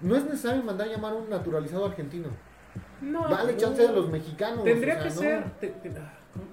[0.00, 2.26] No es necesario mandar llamar a un naturalizado argentino.
[3.00, 3.58] No, Dale no.
[3.58, 4.64] chance a los mexicanos.
[4.64, 5.20] Tendría o sea, que ¿no?
[5.20, 5.50] ser.
[5.60, 6.00] te- te- ¿cómo?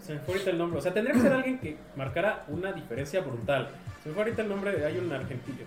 [0.02, 0.80] Se me fue ahorita el nombre.
[0.80, 3.70] O sea, tendría que ser alguien que marcara una diferencia brutal.
[4.04, 4.72] Se me fue ahorita el nombre.
[4.72, 5.58] de- Hay un argentino,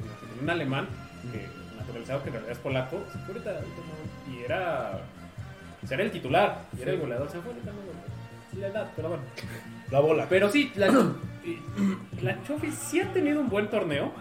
[0.41, 0.87] un, alemán,
[1.33, 1.47] que,
[1.77, 3.03] naturalizado que en realidad es polaco.
[3.13, 5.01] Se me fue ahorita, ahorita no- y era.
[5.91, 6.59] era el titular.
[6.79, 7.29] Y era el goleador.
[7.31, 7.95] Se me fue ahorita el nombre.
[8.51, 9.23] Sí, la edad, pero bueno.
[9.91, 10.27] La bola.
[10.29, 10.89] Pero sí, la,
[11.45, 14.13] y- la Chofis sí ha tenido un buen torneo.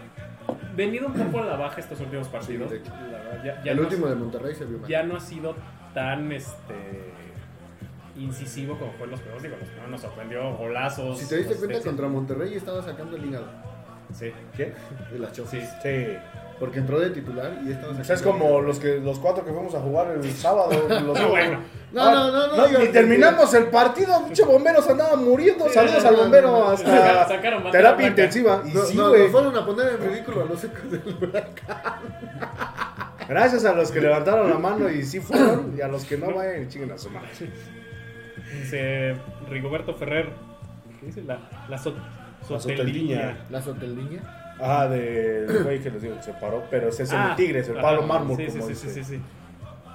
[0.74, 2.70] Venido un poco a la baja estos últimos partidos.
[2.70, 2.90] Sí, de hecho.
[2.90, 4.88] La verdad, ya, ya el no- último de Monterrey se vio mal.
[4.88, 5.54] ya no ha sido
[5.94, 6.74] tan este
[8.16, 9.42] incisivo como fue en los primeros.
[9.42, 11.18] Digo, los primeros nos sorprendió golazos.
[11.18, 13.46] Si te diste cuenta, contra Monterrey estaba sacando el hígado
[14.12, 14.30] Sí.
[14.56, 14.74] ¿Qué?
[15.12, 15.64] de las chofis.
[15.82, 15.88] Sí.
[16.06, 16.16] Sí.
[16.60, 18.04] Porque entró de titular y estaba O sacando.
[18.04, 20.70] sea, es como los que los cuatro que fuimos a jugar el sábado.
[20.88, 21.58] Los Ah, bueno.
[21.92, 25.68] No, no, no, no, Y que- terminamos el partido, pinche bomberos andaban muriendo.
[25.68, 28.62] Saludos al bombero hasta Sacaron terapia intensiva.
[28.64, 29.22] Y No, sí, no, güey.
[29.22, 32.00] nos fueron a poner en ridículo a los ecos del huracán.
[33.28, 35.74] Gracias a los que levantaron la mano y sí fueron.
[35.76, 37.28] Y a los que no vayan, chinguen a su madre.
[38.60, 39.16] Dice
[39.48, 40.30] Rigoberto Ferrer.
[41.00, 41.22] ¿Qué dice?
[41.22, 41.38] La,
[41.68, 41.94] la so-
[42.48, 43.38] La soteldiña.
[43.50, 44.20] La soteldiña.
[44.60, 46.62] Ajá, del güey que les digo, se paró.
[46.70, 48.88] Pero ese es el Ah, Tigres, el ajá, Pablo Mármol, Sí, sí, como sí, dice.
[48.90, 49.22] sí, sí, sí.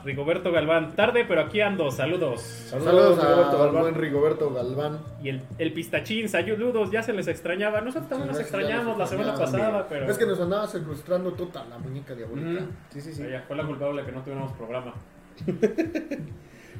[0.04, 0.96] Rigoberto Galván.
[0.96, 1.92] Tarde, pero aquí ando.
[1.92, 2.42] Saludos.
[2.42, 3.96] Saludos a Roberto buen Galván.
[3.96, 5.00] Rigoberto Galván.
[5.22, 7.82] Y el, el pistachín, saludos, ya se les extrañaba.
[7.82, 10.10] Nosotros también nos ya extrañamos nos la semana pasada, pero.
[10.10, 12.62] Es que nos andaba secuestrando Tota, la muñeca diabólica.
[12.64, 12.72] Ujú.
[12.90, 13.24] Sí, sí, sí.
[13.24, 14.94] Ella fue la culpable que no tuviéramos programa.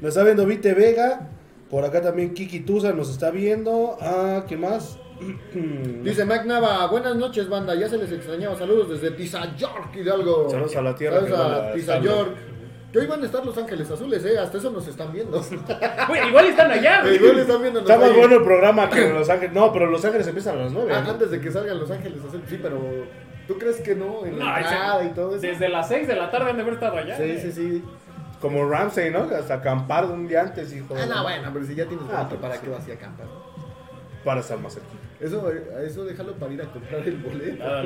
[0.00, 1.28] Nos está viendo Vite Vega.
[1.70, 3.96] Por acá también Kiki Tusa nos está viendo.
[4.00, 4.98] Ah, ¿qué más?
[6.02, 9.16] Dice Mac Nava, buenas noches banda, ya se les extrañaba, saludos desde
[9.56, 10.48] York Hidalgo.
[10.48, 11.48] Saludos a la tierra Saludos a no
[11.86, 12.36] la York.
[12.92, 15.38] Que hoy van a estar Los Ángeles Azules, eh, hasta eso nos están viendo.
[16.10, 17.16] Uy, igual están allá, güey.
[17.16, 19.52] Igual están viendo Está más bueno el programa que Los Ángeles.
[19.52, 20.90] No, pero Los Ángeles empiezan a las 9.
[20.94, 22.80] Ah, antes de que salgan Los Ángeles Azules, sí, pero
[23.46, 24.24] ¿tú crees que no?
[24.24, 25.40] En No, la entrada ese- y todo eso.
[25.42, 27.14] Desde las 6 de la tarde han de haber estado allá.
[27.16, 27.84] Sí, sí, sí.
[28.40, 29.20] Como Ramsey, ¿no?
[29.24, 30.94] Hasta acampar un día antes, hijo.
[30.96, 32.60] Ah, no, bueno, pero si ya tienes Ah, boleto, pues ¿para sí.
[32.64, 33.26] qué vas a acampar?
[34.24, 34.96] Para estar más cerquita.
[35.20, 35.50] Eso,
[35.84, 37.64] eso déjalo para ir a comprar el boleto.
[37.66, 37.84] Ah.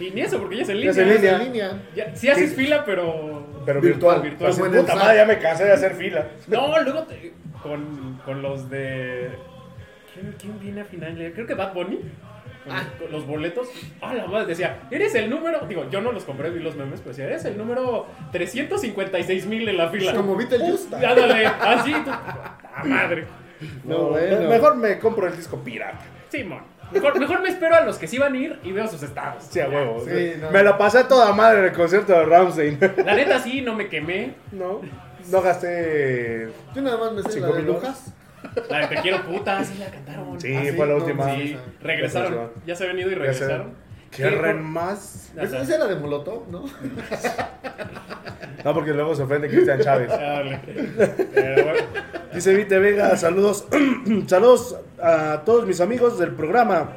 [0.00, 0.90] Y ni eso, porque ya es en Ya línea.
[0.90, 1.38] es en línea.
[1.38, 1.82] Línea.
[1.94, 2.56] Ya- sí haces Sí.
[2.56, 3.46] fila, pero.
[3.66, 4.52] Pero Virtual, virtual.
[4.52, 4.70] virtual.
[4.80, 6.28] Puta madre, ya me cansé de hacer fila.
[6.46, 9.30] No, luego te- con, con los de.
[10.14, 11.32] ¿Quién, quién viene a final?
[11.34, 12.00] Creo que Bad Bunny.
[12.70, 12.82] Ah.
[13.10, 13.68] los boletos.
[14.00, 15.60] Ah, la madre decía, eres el número.
[15.66, 19.68] Digo, yo no los compré, vi los memes, pero decía, eres el número 356 mil
[19.68, 20.14] en la fila.
[20.14, 20.94] Como Beetlejuice.
[20.94, 21.92] Ándale, así.
[21.92, 23.26] tú- ¡Ah, madre!
[23.84, 24.48] No, No, bueno.
[24.48, 26.00] Mejor me compro el disco pirata.
[26.28, 26.62] Simón.
[26.92, 29.44] Mejor, mejor me espero a los que sí van a ir y veo sus estados.
[29.50, 30.00] Sí, a huevo.
[30.06, 30.50] Sí, no.
[30.50, 32.78] Me la pasé toda madre en el concierto de Ramsey.
[33.04, 34.34] La neta sí, no me quemé.
[34.52, 34.80] no,
[35.30, 36.48] no gasté.
[36.74, 38.14] Yo nada más me sé la de mil Lujas.
[38.70, 40.40] La de Te quiero puta, sí la cantaron.
[40.40, 41.34] Sí, Ah, sí, fue la última.
[41.34, 41.56] sí.
[41.82, 42.50] Regresaron.
[42.66, 43.74] Ya se habían ido y regresaron.
[44.10, 45.32] Querren más.
[45.36, 45.44] Ajá.
[45.62, 46.64] Esa era de Molotov, ¿no?
[48.64, 50.08] No, porque luego se ofende Cristian Chávez.
[50.10, 50.60] Dale.
[51.34, 51.86] Pero bueno.
[52.32, 53.66] Dice Vite Vega, saludos,
[54.26, 56.90] saludos a todos mis amigos del programa.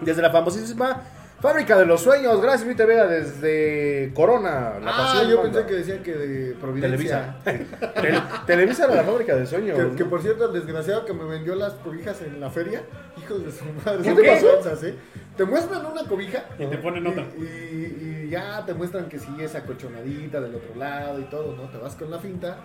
[0.00, 1.02] Desde la famosísima
[1.40, 2.40] Fábrica de los Sueños.
[2.42, 4.78] Gracias, Vite Vega, desde Corona.
[4.82, 5.52] La Ah, Pasión yo Manda.
[5.60, 7.36] pensé que decía que de Providencia.
[7.42, 7.72] Televisa.
[8.02, 9.76] Tel- Televisa era la Fábrica de Sueños.
[9.78, 9.96] Que, ¿no?
[9.96, 12.82] que por cierto, el desgraciado que me vendió las cobijas en la feria,
[13.16, 14.86] hijos de su madre, ¿Qué te pasó?
[14.86, 14.94] ¿eh?
[15.36, 17.24] Te muestran una cobija Y te ponen otra.
[17.38, 21.56] y, y- y ya te muestran que sí es acolchonadita del otro lado y todo,
[21.56, 21.70] ¿no?
[21.70, 22.58] Te vas con la finta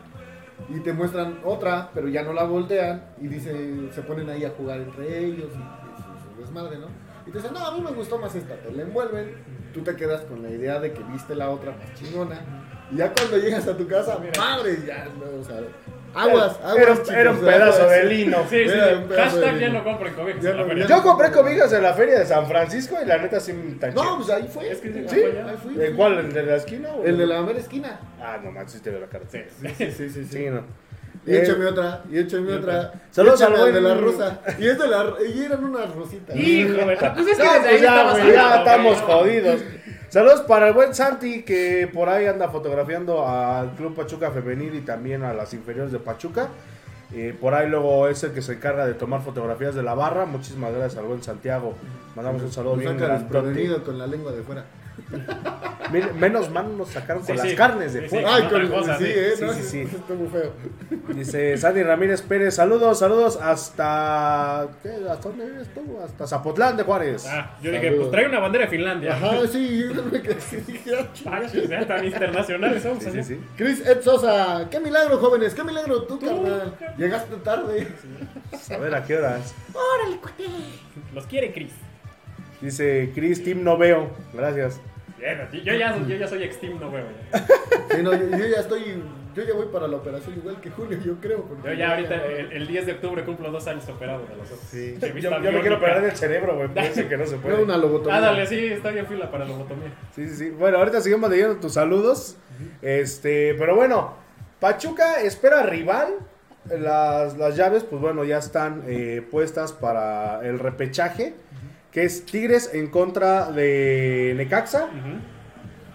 [0.69, 3.53] y te muestran otra, pero ya no la voltean y dice,
[3.93, 6.87] se ponen ahí a jugar entre ellos y, y su desmadre, ¿no?
[7.27, 9.35] Y te dicen, no, a mí me gustó más esta, te la envuelven,
[9.73, 12.39] tú te quedas con la idea de que viste la otra más chingona
[12.91, 15.57] y ya cuando llegas a tu casa, madre, ya, no, o sea,
[16.13, 17.91] aguas, aguas, Era, chicos, era un pedazo aguas.
[17.97, 18.37] de lino.
[18.47, 18.77] Sí, sí.
[19.15, 20.87] Hashtag ya no compren cobijas en la feria.
[20.87, 23.93] Yo compré cobijas en la feria de San Francisco y la neta sí me tan
[23.95, 24.71] No, pues ahí fue.
[24.71, 25.83] Es que sí, sí, ahí fui.
[25.83, 26.19] ¿El cuál?
[26.19, 26.89] ¿El de la esquina?
[26.93, 27.99] o El de la mera esquina.
[28.21, 29.25] Ah, no manches, sí te veo la cara.
[29.27, 29.39] Sí.
[29.77, 30.25] Sí, sí, sí.
[30.25, 30.63] Sí, no.
[31.25, 32.93] Y Eh, échame otra, y échame otra.
[33.11, 34.41] Saludos al al de la buen- rosa.
[34.59, 36.35] Y es de la y eran unas rositas.
[36.35, 37.73] Hijo Pues es que No, desde pues
[38.23, 39.61] ahí ya, estamos jodidos.
[40.09, 44.81] Saludos para el buen Santi que por ahí anda fotografiando al Club Pachuca Femenil y
[44.81, 46.49] también a las inferiores de Pachuca.
[47.13, 50.25] Eh, por ahí luego es el que se encarga de tomar fotografías de la barra.
[50.25, 51.73] Muchísimas gracias al buen Santiago.
[52.15, 54.63] Mandamos un saludo Nos bien saca con la lengua de fuera.
[55.91, 57.55] Men- Menos mal nos sacaron con Sí, las sí.
[57.55, 58.17] carnes de sí.
[58.25, 59.11] Ay, con, cosa, sí, sí.
[59.15, 59.81] eh, Sí, no, sí, sí.
[59.81, 60.51] Está muy feo.
[61.13, 64.67] Dice Sandy Ramírez Pérez, saludos, saludos hasta.
[64.81, 64.89] ¿qué?
[65.09, 65.97] ¿Hasta dónde vives tú?
[66.03, 67.25] Hasta Zapotlán de Juárez.
[67.27, 69.13] Ah, yo dije, pues trae una bandera de Finlandia.
[69.15, 69.83] Ajá, sí,
[70.67, 73.23] dije, ah, Ah, tan internacionales somos Sí, sí, allá.
[73.23, 73.39] sí.
[73.55, 76.75] Chris Ed Sosa, qué milagro, jóvenes, qué milagro tú, carnal.
[76.97, 77.87] Llegaste tarde.
[78.73, 79.53] A ver, ¿a qué horas?
[81.13, 81.71] Los quiere Chris.
[82.65, 84.09] Dice Chris, Team no veo.
[84.33, 84.81] Gracias.
[85.19, 87.05] Bien, yo, ya, yo ya soy ex team, no veo.
[87.31, 87.45] ya.
[87.95, 89.03] Sí, no, yo, yo ya estoy,
[89.35, 91.43] yo ya voy para la operación igual que Julio, yo creo.
[91.43, 94.51] porque Yo ya ahorita, el, el 10 de octubre cumplo dos años operado de los
[94.51, 94.65] ojos.
[94.69, 94.97] Sí.
[94.99, 96.67] Yo, me quiero operar del cerebro, güey.
[96.73, 97.61] Parece que no se puede.
[97.63, 98.17] Una lobotomía.
[98.17, 99.93] Ah, dale, sí, está bien fila para la lobotomía.
[100.15, 100.49] Sí, sí, sí.
[100.49, 102.37] Bueno, ahorita seguimos leyendo tus saludos.
[102.81, 104.15] Este, pero bueno,
[104.59, 106.15] Pachuca espera rival.
[106.65, 111.35] Las, las llaves, pues bueno, ya están eh, puestas para el repechaje.
[111.95, 114.89] Que es Tigres en contra de Necaxa.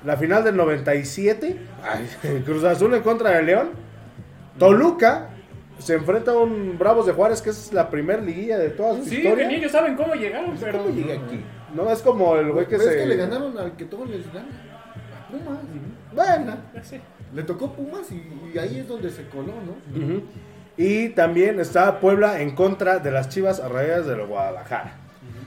[0.02, 1.56] La final del 97.
[2.46, 3.68] Cruz Azul en contra de León.
[4.58, 5.28] Toluca
[5.78, 9.04] se enfrenta a un Bravos de Juárez, que es la primer liguilla de toda su
[9.04, 9.36] Sí, historia.
[9.46, 10.78] que ni ellos saben cómo llegaron, pero.
[10.78, 11.44] ¿Cómo llegué aquí?
[11.74, 12.96] No, es como el güey que Pero se.
[12.96, 14.48] es que le ganaron al que todos les gana.
[14.48, 15.58] A Pumas.
[16.14, 16.56] Bueno.
[16.82, 16.98] Sí.
[17.34, 18.22] Le tocó Pumas y,
[18.54, 20.22] y ahí es donde se coló, ¿no?
[20.76, 24.96] Y también está Puebla en contra de las Chivas Rayadas de Guadalajara.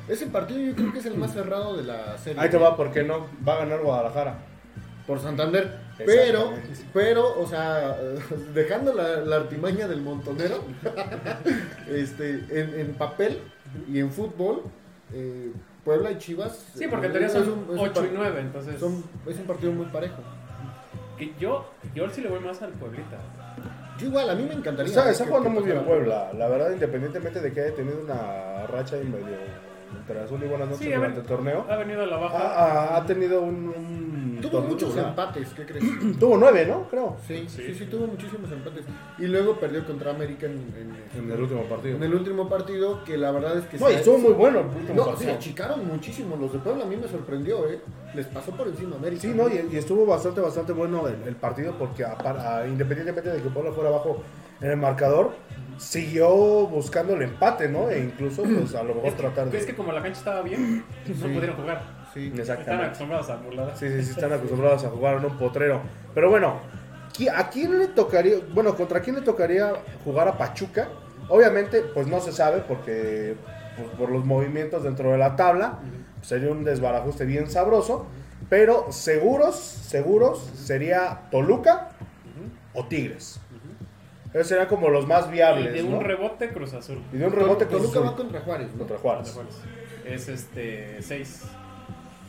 [0.08, 2.42] Ese partido yo creo que es el más cerrado de la serie.
[2.42, 3.28] Ahí te va, ¿por qué no?
[3.48, 4.36] Va a ganar Guadalajara.
[5.08, 5.80] Por Santander.
[5.98, 6.54] Pero,
[6.94, 7.96] pero, o sea,
[8.54, 10.64] dejando la, la artimaña del montonero,
[11.88, 13.40] este, en, en papel
[13.88, 14.64] y en fútbol,
[15.14, 15.52] eh,
[15.84, 16.66] Puebla y Chivas.
[16.76, 18.80] Sí, porque en eh, teoría es son un- es un 8 y par- 9, entonces.
[18.80, 20.16] son- es un partido muy parejo.
[21.18, 23.18] Que yo, yo sí le voy más al Pueblita.
[24.00, 24.90] Yo igual, a mí me encantaría.
[24.90, 25.84] Está, ver está jugando muy bien.
[25.84, 26.32] Puebla.
[26.34, 29.38] La verdad, independientemente de que haya tenido una racha y medio
[30.00, 32.38] entre azul y buenas noches Sí, durante el torneo, Ha venido a la baja.
[32.38, 35.84] ha- ha tenido un, un Tuvo torneo muchos empates, ¿qué crees?
[36.20, 36.88] Tuvo nueve, ¿no?
[36.90, 37.16] Creo.
[37.28, 37.76] Sí, sí, Sí.
[37.76, 38.86] sí, tuvo muchísimos empates.
[39.20, 40.54] Y luego perdió contra América en,
[41.14, 41.96] en- En el último partido.
[41.96, 44.66] en el último partido, que la verdad es que No, se- estuvo muy bueno el
[44.68, 45.34] último No, se partido.
[45.34, 46.36] achicaron muchísimo.
[46.36, 47.80] Los de Puebla a mí me sorprendió, ¿eh?
[48.16, 49.22] Les pasó por encima América.
[49.22, 53.30] Sí, no, y, y estuvo bastante, bastante bueno el, el partido porque a a- independientemente
[53.32, 54.22] de que Puebla fuera abajo
[54.62, 55.32] en el marcador,
[55.78, 56.30] siguió
[56.68, 57.90] buscando el empate, ¿no?
[57.90, 59.58] E incluso, pues, a lo mejor Es que, tratar de...
[59.58, 61.22] es que como la cancha estaba bien, no Sí.
[61.34, 61.84] pudieron jugar.
[62.14, 62.32] Sí.
[62.38, 63.80] Están acostumbrados a burladas.
[63.80, 65.82] Sí, sí, sí, están acostumbrados a jugar en un potrero.
[66.14, 66.60] Pero bueno,
[67.18, 70.90] ¿qui- ¿a quién le tocaría, bueno, contra quién le tocaría jugar a Pachuca?
[71.30, 73.36] Obviamente, pues no se sabe porque
[73.76, 75.80] pues, por los movimientos dentro de la tabla
[76.22, 78.06] sería un desbarajuste bien sabroso.
[78.50, 81.90] Pero seguros, seguros sería Toluca
[82.76, 83.40] o Tigres.
[84.34, 85.74] Esos serían como los más Y viables.
[85.74, 85.98] de ¿no?
[85.98, 87.02] un rebote Cruz Azul.
[87.14, 88.78] Y de un rebote Toluca Cruz Azul va contra Juárez, ¿no?
[88.80, 89.32] contra De Juárez.
[89.32, 89.56] Juárez.
[90.06, 91.44] Es este 6.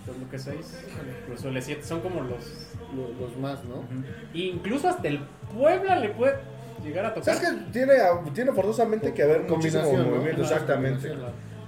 [0.07, 0.85] Toluca 6.
[1.27, 1.83] Cruz Azul es 7.
[1.83, 2.69] Son como los.
[2.95, 3.83] Lo- Los, más, ¿no?
[4.35, 5.19] Incluso hasta el
[5.57, 6.37] Puebla le puede
[6.85, 7.35] llegar a tocar.
[7.35, 7.95] ¿Sabes que tiene,
[8.35, 10.05] tiene forzosamente que haber muchísimo ¿no?
[10.05, 10.45] movimiento?
[10.45, 11.13] Ajá, Exactamente.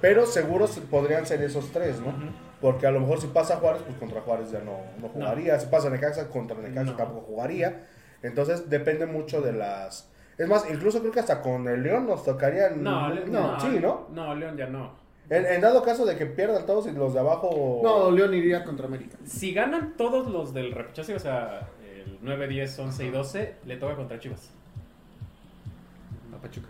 [0.00, 2.12] Pero seguros podrían ser esos tres, ¿no?
[2.60, 5.58] Porque a lo mejor si pasa Juárez, pues contra Juárez ya no, no jugaría.
[5.58, 6.96] Si pasa Necaxa, contra Necaxa No.
[6.96, 7.86] tampoco jugaría.
[8.22, 10.08] Entonces depende mucho de las...
[10.38, 12.70] Es más, incluso creo que hasta con el León nos tocaría...
[12.70, 14.06] No, Le- no, sí, ¿no?
[14.14, 14.92] No, León ya no.
[15.30, 17.80] En, en dado caso de que pierdan todos y los de abajo...
[17.82, 19.16] No, León iría contra América.
[19.24, 23.76] Si ganan todos los del repechaje, o sea, el 9, 10, 11 y 12, le
[23.78, 24.50] toca contra Chivas.
[26.34, 26.68] A Pachuca.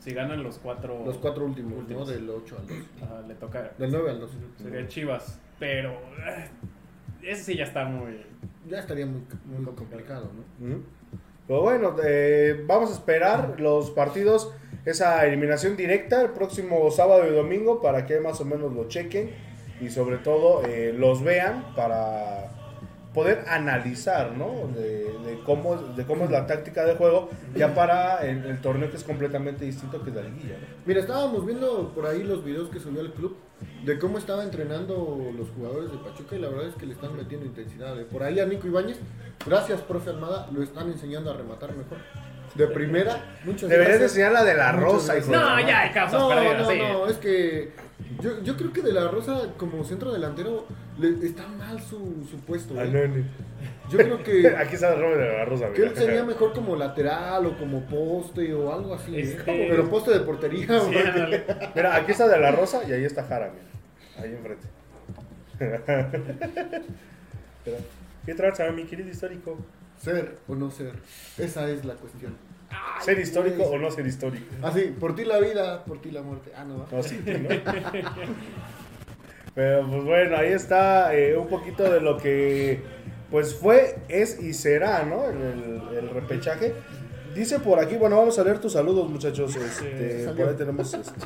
[0.00, 2.04] Si ganan los cuatro, Los cuatro últimos, ¿no?
[2.04, 2.76] Del 8 al 2.
[3.02, 3.72] ajá, le toca.
[3.76, 4.30] Del 9 al 2.
[4.62, 5.40] Sería Chivas.
[5.58, 5.90] Pero.
[6.26, 6.48] eh,
[7.22, 8.24] Ese sí ya está muy.
[8.68, 10.76] Ya estaría muy, muy complicado, ¿no?
[11.48, 14.52] Pero bueno, eh, vamos a esperar los partidos,
[14.84, 19.30] esa eliminación directa el próximo sábado y domingo para que más o menos lo chequen
[19.80, 22.52] y sobre todo eh, los vean para
[23.18, 24.68] poder analizar, ¿no?
[24.74, 28.90] De, de cómo, de cómo es la táctica de juego ya para el, el torneo
[28.90, 30.66] que es completamente distinto que es la liguilla, ¿no?
[30.86, 33.36] Mira, estábamos viendo por ahí los videos que subió el club
[33.84, 37.16] de cómo estaba entrenando los jugadores de Pachuca y la verdad es que le están
[37.16, 37.98] metiendo intensidad.
[38.00, 38.04] ¿eh?
[38.10, 38.98] Por ahí a Nico Ibáñez,
[39.44, 41.98] gracias, profe Almada, lo están enseñando a rematar mejor.
[42.54, 44.12] De primera, muchas Deberías gracias.
[44.12, 45.28] enseñar la de la Muchas rosa, hijo gracias.
[45.28, 46.58] de la No, ya hay causas No, perdidas.
[46.62, 46.78] no, sí.
[46.78, 47.72] no, es que
[48.20, 50.66] yo, yo creo que de la Rosa como centro delantero
[50.98, 52.78] le, está mal su, su puesto.
[52.78, 53.24] Ay, ¿eh?
[53.90, 55.72] Yo creo que, Aquí está el de la rosa.
[55.72, 59.16] que él sería mejor como lateral o como poste o algo así.
[59.16, 59.20] ¿eh?
[59.20, 60.66] Este- Pero poste de portería.
[60.66, 61.44] Sí, porque- ándale.
[61.74, 64.24] Mira, aquí está de la rosa y ahí está Jara, mira.
[64.26, 64.66] Ahí enfrente.
[67.66, 67.78] Mira.
[68.26, 69.58] ¿Qué traza, mi querido histórico?
[70.00, 70.92] Ser o no ser.
[71.38, 72.36] Esa es la cuestión.
[73.00, 74.44] ¿Ser histórico o no ser histórico?
[74.62, 76.52] Así, por ti la vida, por ti la muerte.
[76.56, 76.86] Ah, no.
[76.90, 77.48] No, sí, ¿no?
[79.54, 82.80] Pero pues bueno, ahí está eh, un poquito de lo que
[83.30, 85.24] pues fue, es y será, ¿no?
[85.28, 86.74] El, el- el repechaje.
[87.34, 89.54] Dice por aquí, bueno, vamos a leer tus saludos, muchachos.
[89.54, 90.92] Este, por ahí tenemos.
[90.94, 91.20] Este,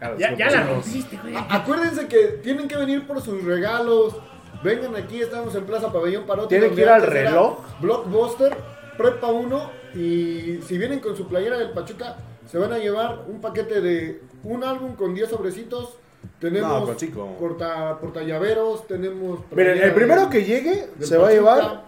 [0.00, 0.84] a los Ya, ya la compañeros.
[0.86, 1.34] rompiste, güey.
[1.48, 4.16] Acuérdense que tienen que venir por sus regalos.
[4.62, 6.48] Vengan aquí, estamos en Plaza Pabellón Parote.
[6.58, 7.58] Tienen que ir al reloj.
[7.80, 8.56] Blockbuster,
[8.96, 9.70] Prepa 1.
[9.94, 12.16] Y si vienen con su playera del Pachuca,
[12.50, 15.98] se van a llevar un paquete de un álbum con 10 sobrecitos.
[16.40, 17.36] Tenemos No, chico.
[17.38, 19.40] porta, portallaveros, tenemos.
[19.52, 21.84] Miren, el primero de- que llegue se va a llevar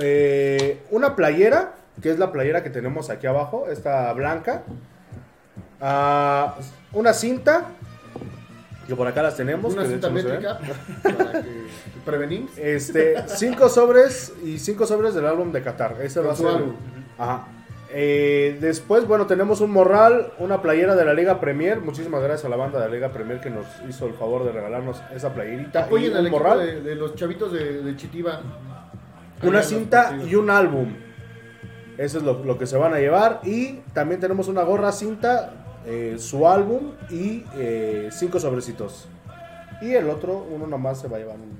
[0.00, 4.62] eh, una playera, que es la playera que tenemos aquí abajo, esta blanca.
[5.80, 6.56] Ah,
[6.92, 7.64] una cinta,
[8.90, 9.72] que por acá las tenemos.
[9.72, 10.58] Una cinta métrica
[11.02, 11.64] para que
[12.04, 12.46] prevenir.
[12.56, 15.96] Este, cinco sobres y cinco sobres del álbum de Qatar.
[16.02, 16.46] Ese va a ser.
[16.48, 16.74] álbum.
[17.16, 17.46] Ajá.
[17.92, 21.80] Eh, después, bueno, tenemos un morral, una playera de la Liga Premier.
[21.80, 24.52] Muchísimas gracias a la banda de la Liga Premier que nos hizo el favor de
[24.52, 25.84] regalarnos esa playerita.
[25.84, 28.42] Apoyen al morral, de, de los chavitos de, de Chitiba.
[29.42, 30.94] una cinta y un álbum.
[31.98, 33.40] Eso es lo, lo que se van a llevar.
[33.42, 39.08] Y también tenemos una gorra, cinta, eh, su álbum y eh, cinco sobrecitos.
[39.82, 41.56] Y el otro, uno nomás se va a llevar un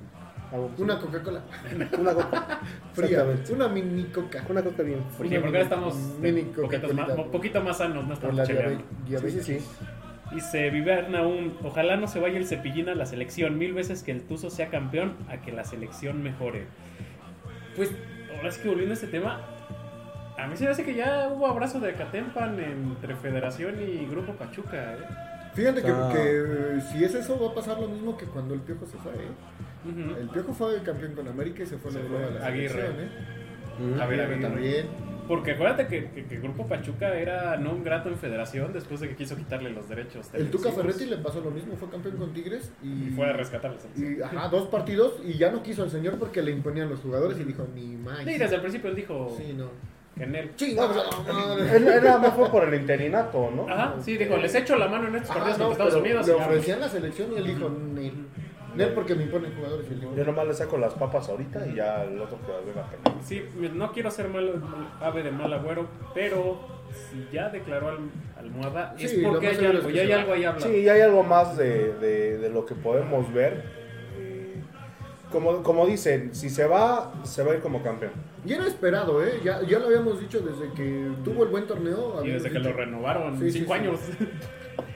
[0.53, 0.71] álbum.
[0.77, 1.41] Una Coca-Cola
[1.99, 2.59] Una coca.
[2.93, 3.07] fría.
[3.09, 3.53] Exactamente.
[3.53, 4.43] Una mini Coca.
[4.49, 5.41] Una coca bien Sí, fría.
[5.41, 7.21] porque ahora estamos Mini un poquito más, Coca-Colita.
[7.21, 8.83] un poquito más sanos, no Por estamos la cheleando.
[9.07, 9.45] diabe- Sí, sí, diabetes.
[9.45, 9.59] sí.
[10.35, 14.11] Dice Vivian aún, ojalá no se vaya el cepillín a la selección, mil veces que
[14.11, 16.67] el Tuzo sea campeón a que la selección mejore.
[17.75, 17.89] Pues,
[18.37, 19.41] ahora sí que volviendo a este tema,
[20.43, 24.33] a mí se me hace que ya hubo abrazo de Catempan entre Federación y Grupo
[24.33, 24.93] Pachuca.
[24.95, 24.97] ¿eh?
[25.53, 26.09] Fíjate que, Ah.
[26.13, 28.97] que, eh, si es eso, va a pasar lo mismo que cuando el Piojo se
[28.97, 29.11] fue.
[29.13, 30.15] ¿eh?
[30.21, 31.93] El Piojo fue campeón con América y se fue a
[32.39, 32.69] la Aguirre.
[32.69, 32.95] selección.
[32.99, 33.09] ¿eh?
[33.79, 34.01] Mm.
[34.01, 34.87] A ver, a ver, Aguirre también.
[35.27, 39.09] Porque acuérdate que, que, que Grupo Pachuca era no un grato en Federación después de
[39.09, 40.29] que quiso quitarle los derechos.
[40.33, 40.71] El Tuca.
[40.71, 43.81] Ferretti le pasó lo mismo, fue campeón con Tigres y, Y fue a rescatarlos.
[43.95, 46.99] Sí, y, ajá, dos partidos y ya no quiso el señor porque le imponían los
[46.99, 48.25] jugadores y dijo ni más.
[48.25, 49.69] desde el principio él dijo Sí, no.
[50.17, 50.51] Que en él.
[50.55, 51.75] Chinga, madre.
[51.77, 53.67] Él, él nada más fue por el interinato, ¿no?
[53.69, 56.27] Ajá, sí, dijo, les echo la mano en estos partidos no, contra Estados pero Unidos.
[56.27, 56.45] Le y ya.
[56.45, 58.13] ofrecían la selección y él dijo Nel.
[58.75, 59.85] Nel porque me imponen jugadores.
[59.91, 62.89] Y Yo nomás le saco las papas ahorita y ya el otro que venga a
[62.89, 63.23] pelear.
[63.23, 63.43] Sí,
[63.73, 64.61] no quiero ser mal,
[65.01, 66.59] ave de mal agüero, pero
[67.11, 67.97] si ya declaró al,
[68.39, 70.21] almohada, es Sí, lo porque más hay seguro algo, es que ya hay se va.
[70.21, 70.61] algo ahí habla.
[70.65, 73.63] Sí, ya hay algo más de, de- de lo que podemos ver.
[74.17, 74.61] Eh,
[75.31, 78.11] Como, como dicen, si se va, se va a ir como campeón.
[78.43, 79.39] Y era esperado, ¿eh?
[79.43, 82.23] Ya, ya lo habíamos dicho desde que tuvo el buen torneo.
[82.25, 83.79] y desde que lo renovaron, Sí, sí, cinco sí.
[83.79, 83.99] años.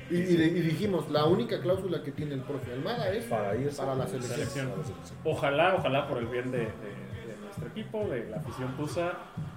[0.09, 3.55] Y, y de- y dijimos, la única cláusula que tiene el profe Almada es Para
[3.55, 4.35] irse Para la selección.
[4.35, 4.67] Selección.
[4.71, 5.19] a la selección.
[5.23, 9.13] Ojalá, ojalá por el bien de, de- de nuestro equipo, de la afición Tusa,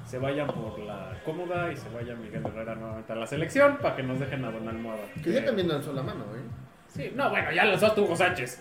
[0.06, 3.96] se vayan por la cómoda y se vaya Miguel Herrera nuevamente a la selección para
[3.96, 5.02] que nos dejen a Don Almohada.
[5.22, 6.40] que ya Eh, también lanzó la mano, ¿eh?
[6.98, 8.58] Sí, no, bueno, ya lanzó a tu Hugo Sánchez.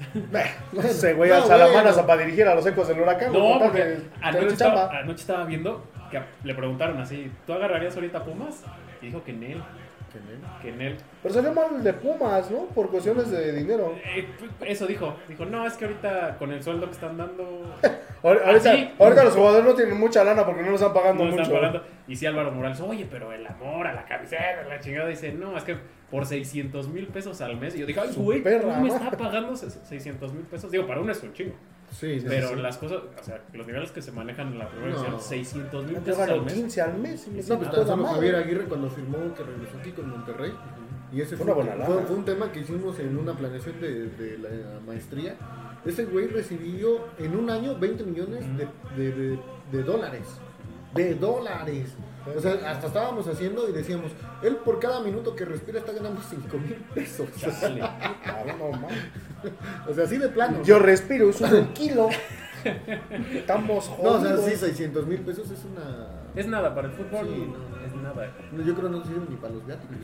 [0.83, 3.33] Ese güey No, alza la mano para dirigir a los ecos del huracán.
[3.33, 8.23] No, porque que anoche estaba, anoche estaba viendo que le preguntaron así, ¿tú agarrarías ahorita
[8.23, 8.63] Pumas?
[9.01, 9.63] Y dijo que en él,
[10.61, 10.97] Que en él.
[11.21, 12.65] Pero salió mal de Pumas, ¿no?
[12.67, 13.95] Por cuestiones de dinero.
[14.03, 14.27] Eh,
[14.65, 17.63] eso dijo, dijo, no, es que ahorita con el sueldo que están dando,
[18.23, 18.89] Ahor- Ahorita, ¿Ah, sí?
[18.99, 21.43] ahorita los jugadores no tienen mucha lana porque no lo están pagando no mucho.
[21.43, 21.83] están pagando.
[22.07, 25.55] Y si Álvaro Morales, oye, pero el amor a la camiseta, la chingada, dice, no,
[25.57, 25.77] es que
[26.09, 27.75] por 600 mil pesos al mes.
[27.75, 30.71] Y yo dije, ay, güey, perra, ¿cómo me está pagando 600 mil pesos?
[30.71, 31.53] Digo, para uno es un chingo.
[31.91, 32.55] Sí, sí, Pero sí.
[32.57, 34.97] las cosas, o sea, los niveles que se manejan en la primera No.
[34.99, 36.53] división, 600 mil pesos al mes.
[36.53, 38.15] 15 al mes y No, pues toda tan solo madre.
[38.15, 40.51] Javier Aguirre cuando firmó que regresó aquí con Monterrey.
[41.13, 44.37] Y ese Fue fue, fue- fue un tema que hicimos en una planeación de, de
[44.37, 44.49] la
[44.85, 45.35] maestría.
[45.85, 48.67] Ese güey recibió en un año 20 millones de,
[49.01, 49.39] de- de-
[49.71, 50.27] de dólares.
[50.93, 51.93] De dólares.
[52.35, 54.11] O sea, hasta estábamos haciendo y decíamos,
[54.43, 57.29] él por cada minuto que respira está ganando 5 mil pesos.
[57.81, 59.89] Ah, no.
[59.89, 60.61] O sea, así de plano.
[60.63, 62.09] Yo respiro, es un kilo.
[63.33, 64.41] Estamos no, o jodidos.
[64.41, 66.07] sea, sí, 600 mil pesos es una...
[66.35, 67.85] Es nada para el fútbol, Sí, no.
[67.85, 68.31] es nada.
[68.51, 69.95] no, Yo creo que no sirve ni para los viáticos.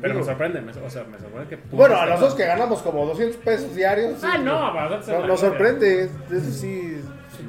[0.00, 1.62] Pero me sorprende, me- o sea, me sorprende que...
[1.76, 4.22] Bueno, a nosotros que ganamos como 200 pesos diarios.
[4.24, 6.10] Ah, sí, no, para nosotros es no- nos sorprende.
[6.30, 7.00] Eso sí.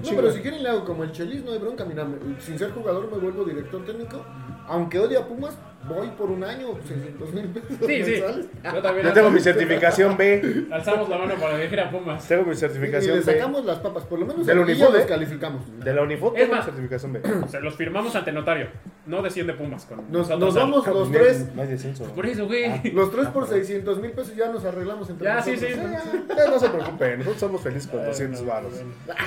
[0.04, 1.86] No, pero si quieren le hago como el Chelis, no hay bronca.
[1.86, 2.08] Mira,
[2.40, 4.24] sin ser jugador me vuelvo director técnico.
[4.68, 5.58] Aunque odie a Pumas,
[5.88, 8.24] voy por un año, 600 mil pesos Sí, sí.
[8.64, 9.08] Yo también.
[9.08, 10.66] Yo tengo mi certificación B.
[10.72, 12.28] Alzamos la mano para dirigir a Pumas.
[12.28, 13.34] Tengo mi Y certificación le B.
[13.34, 14.98] sacamos las papas, por lo menos Del uniforme.
[15.00, 15.80] los calificamos.
[15.84, 17.22] De la Unifot Es tengo mi más- certificación B.
[17.44, 18.68] O sea, los firmamos ante notario.
[19.06, 19.86] No desciende Pumas.
[19.86, 22.06] Con Nos, nosotros nos vamos los tres, hay descenso.
[22.14, 22.92] Por eso, güey.
[22.94, 25.80] los tres por 600 mil pesos ya nos arreglamos entre Ya, sí, nosotros.
[26.12, 26.20] sí.
[26.30, 28.74] Ya, ya no se preocupen, nosotros somos felices con Ay, 200 no, varos.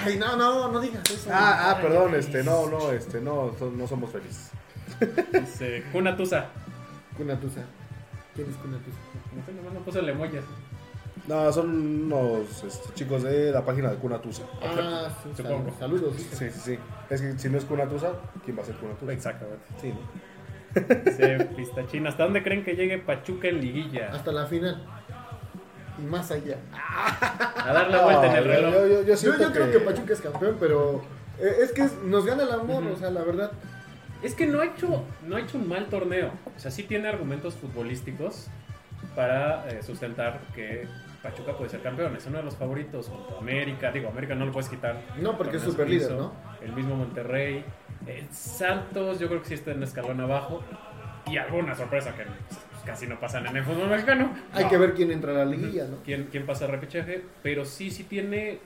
[0.05, 1.29] Ay, no, no, no digas eso.
[1.33, 4.51] Ah, ah, perdón, este, no, no, este, no, no somos felices.
[5.33, 6.47] Dice, Cuna Tusa.
[7.17, 7.63] Cunatusa.
[8.35, 8.97] ¿Quién es Cunatusa?
[9.35, 10.39] No sé, nomás no puso el emoji.
[11.27, 11.71] No, son
[12.13, 14.43] unos este, chicos de la página de Cunatusa.
[14.63, 15.71] Ah, sí, Supongo.
[15.71, 16.15] sal- saludos.
[16.17, 16.79] Sí, sí, sí.
[17.11, 18.13] Es que si no es Cunatusa,
[18.45, 19.13] ¿quién va a ser Cunatusa?
[19.13, 19.65] Exactamente.
[19.81, 20.27] Sí, ¿no?
[21.05, 24.11] Dice Pistachín, ¿hasta dónde creen que llegue Pachuca en liguilla?
[24.13, 24.85] Hasta la final.
[25.99, 26.59] Y más allá.
[26.73, 28.73] A dar la vuelta en el reloj.
[28.75, 31.03] Yo, yo, yo Yo, siento yo creo que Pachuca es campeón, pero
[31.41, 33.51] eh, es que es- nos gana el amor, o sea, la verdad.
[34.27, 36.33] Es que no ha hecho, no ha hecho un mal torneo.
[36.57, 38.49] O sea, sí tiene argumentos futbolísticos
[39.15, 40.87] para eh, sustentar que
[41.23, 42.17] Pachuca puede ser campeón.
[42.17, 43.93] Es uno de los favoritos junto a América.
[43.93, 45.01] Digo, América no lo puedes quitar.
[45.21, 46.17] No, porque es que hizo.
[46.17, 46.33] ¿no?
[46.61, 47.65] El mismo Monterrey.
[48.07, 50.63] Eh, Santos, yo creo que sí está en escalón abajo.
[51.27, 54.33] Y alguna sorpresa que pues, casi no pasan en el fútbol mexicano.
[54.53, 54.71] Hay No.
[54.71, 55.99] que ver quién entra a la liguilla, ¿no?
[56.05, 58.59] quién, quién pasa a repechaje, pero sí, sí tiene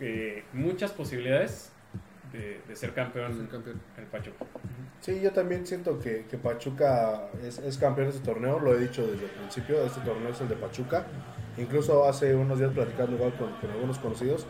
[0.00, 1.72] eh, muchas posibilidades
[2.32, 3.80] de, de ser campeón Ser campeón.
[3.98, 4.44] el Pachuca.
[5.00, 8.78] Sí, yo también siento que, que Pachuca es, es campeón de este torneo, lo he
[8.78, 11.06] dicho desde el principio, este torneo es el de Pachuca.
[11.58, 14.46] Incluso hace unos días platicando igual con, con algunos conocidos.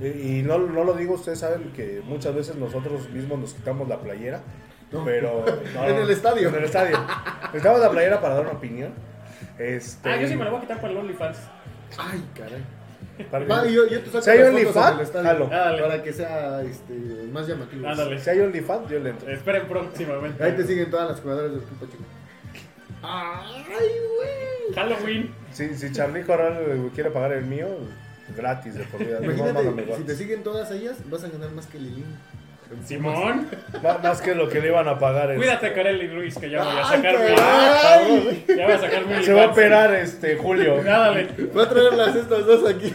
[0.00, 3.88] Y, y no, no lo digo, ustedes saben que muchas veces nosotros mismos nos quitamos
[3.88, 4.40] la playera.
[4.90, 5.04] No.
[5.04, 6.48] Pero no, En el estadio.
[6.50, 6.98] En el estadio.
[6.98, 8.92] Nos quitamos la playera para dar una opinión.
[9.58, 11.38] Este, Ah, yo sí me la voy a quitar para el OnlyFans.
[11.98, 12.62] Ay, caray.
[13.30, 15.46] Para- Va, y yo, yo te saco Si hay OnlyFans, jalo.
[15.46, 15.82] Dale.
[15.82, 16.94] para que sea este,
[17.32, 17.86] más llamativo.
[17.88, 18.18] Ándale.
[18.18, 19.28] Si hay OnlyFans, yo le entro.
[19.30, 20.42] Esperen próximamente.
[20.42, 22.04] Ahí te siguen todas las jugadoras del Club Pachuca.
[23.02, 24.74] Ay, güey.
[24.74, 25.34] Halloween.
[25.52, 27.66] Si, si Charlie Corral quiere pagar el mío,
[28.36, 29.18] gratis de por vida.
[29.22, 32.06] No, Imagínate, si te siguen todas ellas, vas a ganar más que Lilín.
[32.84, 33.48] Simón.
[33.82, 35.30] Má- Más que lo que le iban a pagar.
[35.30, 35.36] este.
[35.44, 38.44] Cuídate, Kareli Ruiz, que ya voy a Ay, sacar mi.
[38.56, 39.22] Ya voy a sacar mi.
[39.24, 40.82] Se va a operar este Julio.
[40.84, 41.28] Ya, dale.
[41.52, 42.94] Voy a traerlas estas dos aquí.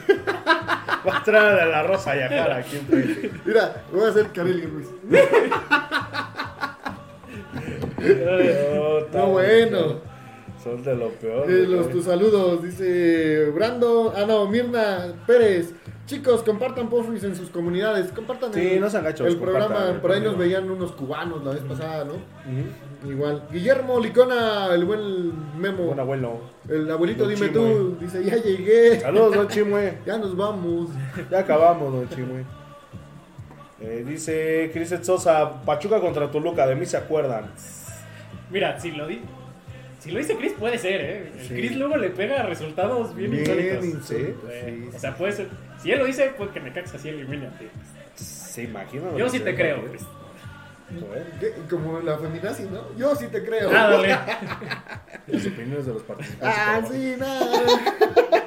[1.08, 3.32] Va a traer a la Rosa Yacara aquí enfrente.
[3.46, 4.88] Mira, voy a hacer Kareli Ruiz.
[8.00, 10.02] No, No, bueno.
[10.64, 11.50] Son de lo peor.
[11.50, 15.72] Eh, los, tus saludos, dice Brando, ah no, Mirna Pérez.
[16.08, 18.88] Chicos, compartan Pofris en sus comunidades, compartan Sí, el, no
[19.42, 22.14] programa, por ahí nos veían unos cubanos la vez pasada, ¿no?
[23.10, 23.44] Igual.
[23.52, 26.40] Guillermo Licona, el buen Memo, Buen abuelo.
[26.70, 27.70] el abuelito Don dime Chimue.
[27.76, 29.98] tú, dice, ya llegué, Saludos, don Chimue.
[30.06, 30.90] ya nos vamos.
[31.30, 32.44] Ya acabamos, don Chimue.
[33.82, 37.52] Eh, dice Cris Sosa, Pachuca contra Toluca, de mí se acuerdan.
[38.50, 39.22] Mira, si lo di.
[40.00, 41.32] Si lo dice Chris, puede ser, ¿eh?
[41.38, 41.54] El Sí.
[41.54, 43.42] Chris luego le pega resultados bien, Bien
[43.84, 44.50] insólitos.
[44.50, 44.96] Eh, sí.
[44.96, 45.48] O sea, puede ser.
[45.82, 47.70] Si él lo dice, pues que me cagas así, elimínate.
[48.16, 49.12] Se imagina.
[49.12, 49.84] lo Yo sí te creo,
[51.40, 51.54] ¿Qué?
[51.70, 52.96] Como la feminazi, ¿no?
[52.98, 53.70] Yo sí te creo.
[53.74, 54.02] Ah.
[55.28, 56.58] Las opiniones de los participantes.
[56.58, 58.44] Ah, sí, nada.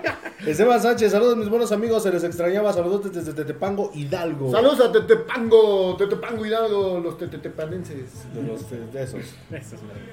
[0.46, 4.50] Esteban Sánchez, saludos mis buenos amigos, se les extrañaba, saludos desde Tetepango, Hidalgo.
[4.50, 8.24] Saludos a Tetepango, Tetepango Hidalgo, los tetepanenses.
[8.34, 9.20] De, los, de esos.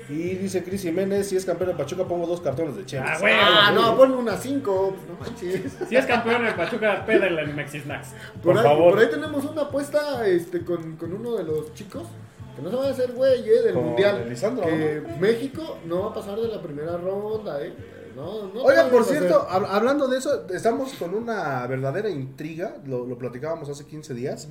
[0.10, 3.10] Y dice Cris Jiménez, si es campeón de Pachuca pongo dos cartones de Chivas.
[3.10, 3.34] Ah, güey.
[3.36, 5.78] Ah, no, pon una 5, no manches.
[5.88, 8.10] Si es campeón el Pachuca, pédala en Mexi Snacks.
[8.44, 8.94] Por ahí, favor.
[8.94, 12.04] por ahí tenemos una apuesta este, con, con uno de los chicos.
[12.56, 14.22] Que no se va a hacer güey eh, del Con mundial.
[14.24, 17.72] el Lisandro, que México no va a pasar de la primera ronda, eh.
[18.18, 23.06] No, no Oigan, por cierto, hab- hablando de eso, estamos con una verdadera intriga, lo,
[23.06, 24.50] lo platicábamos hace 15 días,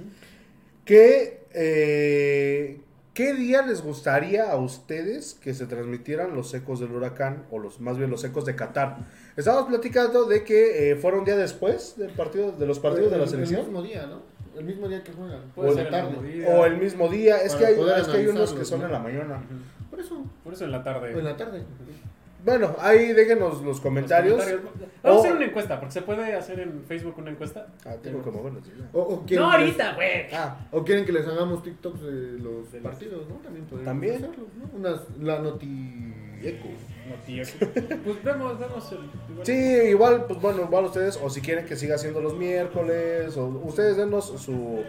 [0.84, 2.80] que eh,
[3.12, 7.80] ¿qué día les gustaría a ustedes que se transmitieran los ecos del huracán, o los
[7.80, 8.98] más bien los ecos de Qatar?
[9.36, 13.18] Estábamos platicando de que eh, fuera un día después del partido, de los partidos de
[13.18, 13.60] la El- selección.
[13.60, 14.20] El mismo día, ¿no?
[14.56, 15.40] El mismo día que juegan.
[15.54, 16.16] Puede o ser la el tarde.
[16.20, 16.48] mismo día.
[16.48, 18.86] O el mismo día, es que hay, es que hay unos que son ¿no?
[18.86, 19.42] en la mañana.
[19.90, 20.24] Por eso.
[20.42, 21.14] Por eso en la tarde.
[21.14, 21.62] O en la tarde.
[22.47, 24.38] Bueno, ahí déjenos los Los comentarios.
[25.03, 27.66] Vamos a hacer una encuesta, porque se puede hacer en Facebook una encuesta.
[27.84, 28.62] Ah, tengo que moverlos.
[28.92, 30.26] O, o No, ahorita, güey.
[30.32, 33.34] Ah, O quieren que les hagamos TikToks de los De partidos, ¿no?
[33.36, 34.14] También podemos También.
[34.14, 34.78] hacerlo, ¿no?
[34.78, 36.68] Unas, la noti eco.
[37.09, 37.42] No, tío.
[38.05, 38.99] Pues vemos, vemos el.
[38.99, 39.53] igual- Sí,
[39.90, 43.97] igual, pues bueno, igual ustedes, o si quieren que siga siendo los miércoles, o ustedes
[43.97, 44.84] denos su,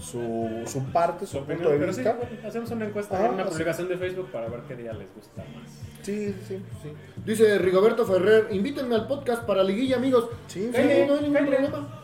[0.00, 2.16] su, su parte, su Su opinión, punto de pero sí, vista.
[2.16, 3.52] bueno, hacemos una encuesta Ajá, en una así.
[3.52, 5.70] publicación de Facebook para ver qué día les gusta más.
[6.02, 6.92] Sí, sí, sí.
[7.24, 10.28] Dice Rigoberto Ferrer, invítenme al podcast para liguilla, amigos.
[10.46, 11.96] Sí, Sí, no hay ningún problema.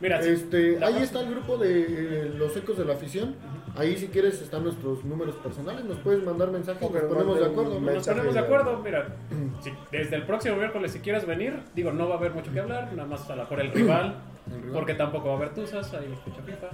[0.00, 1.82] Mira, sí, Este, ahí próxima- está el grupo de
[2.26, 3.36] eh, los ecos de la afición.
[3.76, 7.78] Ahí si quieres están nuestros números personales, nos puedes mandar mensajes, nos ponemos de acuerdo.
[7.80, 8.80] nos ponemos de de- acuerdo.
[8.84, 9.06] Mira,
[9.62, 12.60] si desde el próximo miércoles, si quieres venir, digo, no va a haber mucho que
[12.60, 14.16] hablar, nada más a la mejor el rival,
[14.50, 14.72] El rival.
[14.74, 16.68] porque tampoco va a haber tusas, ahí escucha FIFA.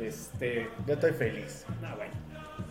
[0.00, 1.64] Este, Ya estoy feliz.
[1.80, 2.12] nah, bueno.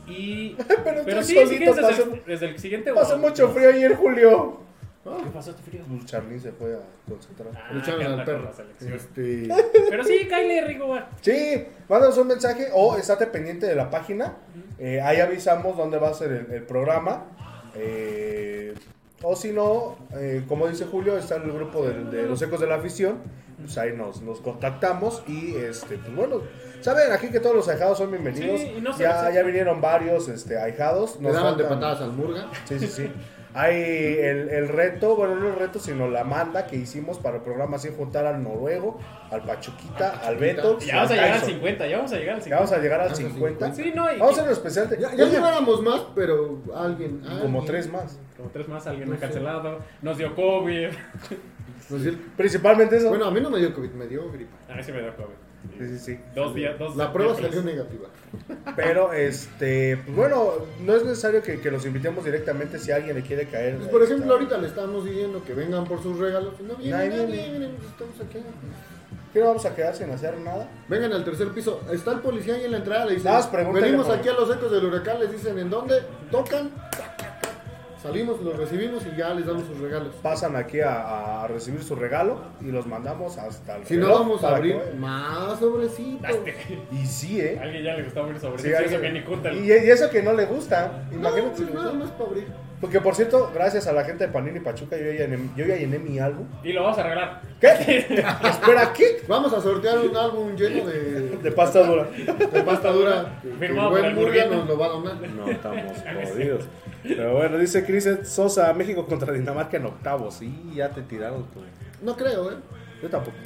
[0.07, 2.91] Y, Pero pero sí, solito, quieres desde, pasó- el, desde el siguiente.
[2.91, 4.59] O- mucho frío ayer, Julio.
[5.03, 5.81] ¿Qué pasó, este frío?
[5.89, 7.49] Pues Charly se fue a concentrar.
[7.55, 8.43] Ah, Lucharon al con perro.
[8.43, 8.93] la selección.
[8.93, 9.47] Este,
[9.89, 14.37] Pero sí, Kyle Rigo, Sí, mándanos un mensaje o estate pendiente de la página.
[14.79, 17.25] Eh, ahí avisamos dónde va a ser el, el programa.
[17.75, 18.73] Eh,
[19.23, 22.67] O si no, eh, como dice Julio, está el grupo de, de los ecos de
[22.67, 23.19] la afición.
[23.57, 26.41] Pues ahí nos, nos contactamos y este, pues bueno,
[26.83, 28.59] saben aquí que todos los ahijados son bienvenidos.
[28.59, 31.19] Sí, y no se ya, les- ya vinieron varios este, ahijados.
[31.19, 32.47] Nos daban de faltan- patadas al Murga.
[32.65, 33.11] Sí, sí, sí.
[33.55, 37.43] Hay el, el reto, bueno, no el reto, sino la manda que hicimos para el
[37.43, 40.79] programa sin juntar al noruego, al Pachuquita, al Beto.
[40.79, 41.49] Ya vamos a al llegar al Tyson.
[41.55, 42.75] 50, ya vamos a llegar al Ya vamos 50.
[42.75, 43.73] a llegar al Vamos a 50.
[43.75, 44.89] Sí, no, y Vamos a hacer un especial.
[44.89, 47.19] de- Ya, ya Oye, lleváramos más, pero alguien.
[47.19, 48.17] como alguien- tres más.
[48.35, 49.21] como tres más, alguien No ha sé.
[49.21, 50.89] cancelado, nos dio COVID.
[51.89, 53.09] Dio- Principalmente eso.
[53.09, 54.57] Bueno, a mí no me dio COVID, me dio gripa.
[54.67, 55.35] A mí sí me dio COVID.
[55.77, 56.19] Sí, sí, sí.
[56.35, 58.07] Dos días, dos La prueba salió negativa.
[58.75, 60.51] Pero, este, pues bueno,
[60.81, 63.77] no es necesario que, que los invitemos directamente si alguien le quiere caer.
[63.77, 64.33] Pues, por ejemplo, está.
[64.33, 66.59] ahorita le estamos diciendo que vengan por sus regalos.
[66.61, 67.49] No vienen, Nadie nadie, viene.
[67.49, 68.39] vienen, pues, estamos aquí.
[69.33, 70.69] ¿Qué no vamos a quedar sin hacer nada?
[70.87, 71.81] Vengan al tercer piso.
[71.91, 73.05] Está el policía ahí en la entrada.
[73.05, 73.31] Le dicen:
[73.73, 75.19] Venimos aquí a los ecos del huracán.
[75.19, 76.01] Les dicen: ¿En dónde?
[76.29, 76.69] Tocan.
[78.03, 80.13] Salimos, los recibimos y ya les damos sus regalos.
[80.21, 84.43] Pasan aquí a, a recibir su regalo y los mandamos hasta el Si no, vamos
[84.43, 86.29] a abrir que- más sobrecitos.
[86.91, 87.57] Y sí, ¿eh?
[87.59, 89.53] A alguien ya le gustaba abrir sobre Sí, sí, alguien- eso que ni junta.
[89.53, 91.05] y, y eso que no le gusta.
[91.11, 91.55] No, Imagínate.
[91.57, 91.99] si pues le nada gusta.
[92.05, 92.47] más para abrir.
[92.81, 95.77] Porque por cierto, gracias a la gente de Panini Pachuca, yo ya llené, yo ya
[95.77, 96.45] llené mi álbum.
[96.61, 97.41] Y lo vamos a regalar.
[97.61, 97.67] ¿Qué?
[98.49, 99.21] Espera, ¿qué?
[99.29, 102.03] Vamos a sortear un álbum lleno de, De pasta dura.
[102.11, 103.39] de pasta dura.
[103.41, 105.15] que Firmado el por buen Murga nos lo va a donar.
[105.15, 105.83] No, estamos
[106.33, 106.65] jodidos.
[107.03, 110.35] Pero bueno, dice Chris Sosa, México contra Dinamarca en octavos.
[110.35, 111.61] Sí, ya te tiraron tú.
[112.01, 112.55] No creo, ¿eh?
[113.01, 113.37] Yo tampoco.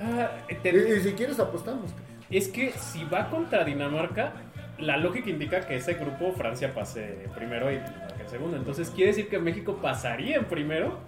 [0.00, 0.30] Ah,
[0.62, 1.90] te- Y, y si quieres apostamos.
[2.30, 4.32] Es que si va contra Dinamarca,
[4.78, 8.56] la lógica indica que ese grupo Francia pase primero y Dinamarca en segundo.
[8.56, 10.98] Entonces quiere decir que México pasaría en primero.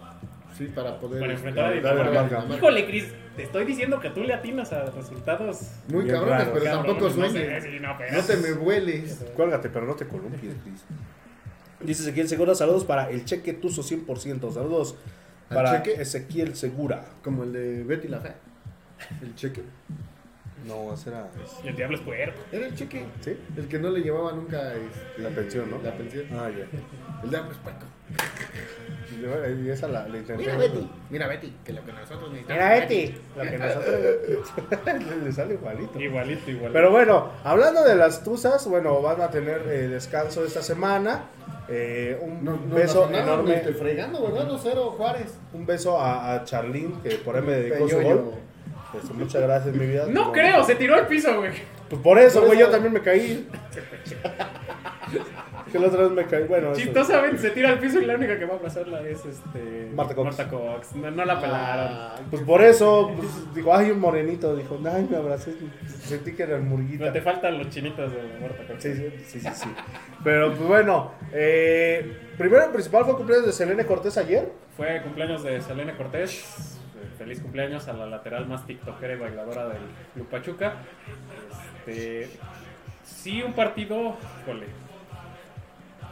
[0.56, 1.20] Sí, para poder.
[1.20, 2.24] Para enfrentar a Dinamarca.
[2.24, 2.54] Dinamarca.
[2.56, 5.70] Híjole, Cris, te estoy diciendo que tú le atinas a resultados.
[5.88, 7.64] Muy cabrones, pero cabrones, tampoco no sé, sueñes.
[7.64, 9.24] sí, no, pero- No te me vueles.
[9.36, 10.84] Cuélgate, pero no te columpies, Chris.
[11.82, 14.52] Dice Ezequiel Segura, saludos para el cheque Tuzo 100%.
[14.52, 14.96] Saludos
[15.48, 16.00] ¿Al para cheque?
[16.00, 17.04] Ezequiel Segura.
[17.24, 18.36] Como el de Betty la Fea.
[19.22, 19.62] El cheque.
[20.66, 21.30] No, ese era
[21.64, 22.38] el diablo es puerco.
[22.52, 23.06] Era el cheque.
[23.20, 23.34] ¿Sí?
[23.56, 25.80] El que no le llevaba nunca este, La pensión, ¿no?
[25.82, 26.26] La pensión.
[26.32, 26.66] Ah, ya.
[27.24, 27.86] El diablo es puerco.
[29.62, 30.42] Y esa la, la intenté.
[30.44, 30.90] Mira Betty.
[31.10, 31.54] Mira Betty.
[31.64, 32.62] Que lo que nosotros necesitamos.
[32.64, 33.14] Mira, Betty.
[33.36, 35.14] Lo que nosotros.
[35.24, 36.00] Le sale igualito.
[36.00, 36.72] Igualito, igualito.
[36.72, 41.24] Pero bueno, hablando de las tuzas, bueno, van a tener eh, descanso esta semana.
[41.68, 43.50] Eh, un No, no beso nada, enorme.
[43.50, 44.46] me estoy fregando, ¿verdad?
[44.46, 45.34] No, cero, Juárez.
[45.52, 48.32] Un beso a, a Charlene, que por ahí me dedicó su gol.
[48.92, 50.06] Pues, muchas gracias, mi vida.
[50.08, 51.52] no creo, se tiró al piso, güey.
[51.90, 53.46] Pues por eso, güey, yo también me caí.
[55.70, 56.44] que la otra vez me caí.
[56.44, 59.24] Bueno, eso- Chistosamente se tira al piso y la única que va a abrazarla es
[59.24, 59.90] este.
[59.94, 60.36] Marta Cox.
[60.42, 60.94] Cox.
[60.96, 61.86] No, no la pelaron.
[61.90, 64.54] Ah, Pues por eso, pues, digo, ay, un morenito.
[64.56, 65.54] Dijo, ay, me abracé.
[65.86, 67.06] Sentí que era el murguita.
[67.06, 68.82] No te faltan los chinitos de Marta Cox.
[68.82, 69.68] Sí, sí, sí, sí, sí.
[70.24, 74.50] Pero pues bueno, eh, primero y principal fue cumpleaños de Selene Cortés ayer.
[74.76, 76.76] Fue cumpleaños de Selene Cortés.
[77.18, 79.78] Feliz cumpleaños a la lateral más tiktokera y bailadora del
[80.14, 80.74] Club Pachuca.
[81.86, 82.28] Este,
[83.04, 84.66] sí, un partido, híjole,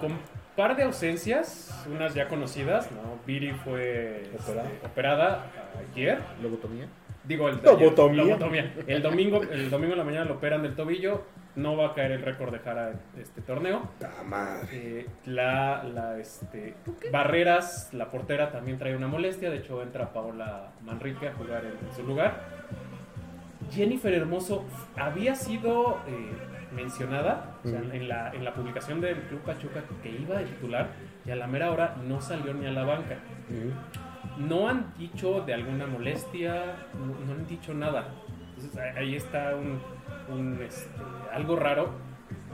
[0.01, 0.13] con
[0.57, 3.19] par de ausencias, unas ya conocidas, ¿no?
[3.27, 4.71] Viri fue este, Operada.
[4.85, 5.47] operada
[5.93, 6.19] ayer.
[6.43, 6.87] Lobotomía.
[7.25, 8.23] Digo, el, Lobotomía.
[8.23, 8.75] ayer, lobotomía.
[8.87, 11.25] El domingo, el domingo en la mañana lo operan del tobillo.
[11.57, 13.83] No va a caer el récord de Jara en este torneo.
[14.73, 16.75] Eh, la, la, este,
[17.13, 19.51] Barreras, la portera, también trae una molestia.
[19.51, 22.41] De hecho, entra Paola Manrique a jugar en, en su lugar.
[23.73, 24.65] Jennifer Hermoso
[24.97, 26.33] había sido eh,
[26.73, 30.89] mencionada o sea, en, la, en la publicación del Club Pachuca que iba de titular
[31.25, 33.17] y a la mera hora no salió ni a la banca.
[34.39, 38.09] No han dicho de alguna molestia, no, no han dicho nada.
[38.57, 39.81] Entonces ahí- ahí está un,
[40.33, 40.89] un, este,
[41.33, 41.91] algo raro.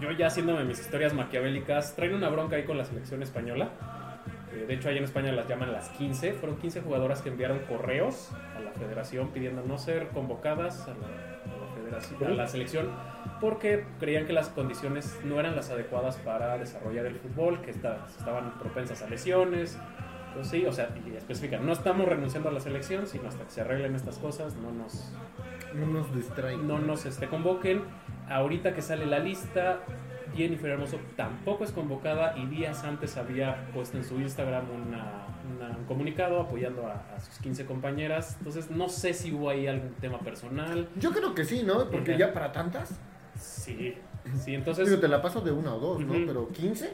[0.00, 3.68] Yo ya haciéndome mis historias maquiavélicas, traen una bronca ahí con la selección española.
[4.52, 6.32] Eh, de hecho, ahí en España las llaman las 15.
[6.34, 11.33] Fueron 15 jugadoras que enviaron correos a la federación pidiendo no ser convocadas a la,
[11.92, 12.88] a la selección
[13.40, 18.06] porque creían que las condiciones no eran las adecuadas para desarrollar el fútbol, que esta-
[18.18, 19.78] estaban propensas a lesiones.
[20.34, 23.50] Pues sí, o sea, y especifican, no estamos renunciando a la selección, sino hasta que
[23.50, 25.12] se arreglen estas cosas, no nos,
[25.74, 26.66] No nos distraigan.
[26.66, 27.82] no nos este, convoquen.
[28.28, 29.78] Ahorita que sale la lista,
[30.36, 35.26] Jennifer Hermoso tampoco es convocada y días antes había puesto en su Instagram una-
[35.56, 38.36] una- un comunicado apoyando a, a sus 15 compañeras.
[38.38, 40.88] Entonces no sé si hubo ahí algún tema personal.
[40.96, 41.88] Yo creo que sí, ¿no?
[41.90, 42.20] Porque Ajá.
[42.20, 42.98] ya para tantas.
[43.38, 43.94] Sí,
[44.44, 44.88] sí, entonces...
[44.88, 46.12] Digo, te la paso de una o dos, ¿no?
[46.26, 46.92] Pero 15.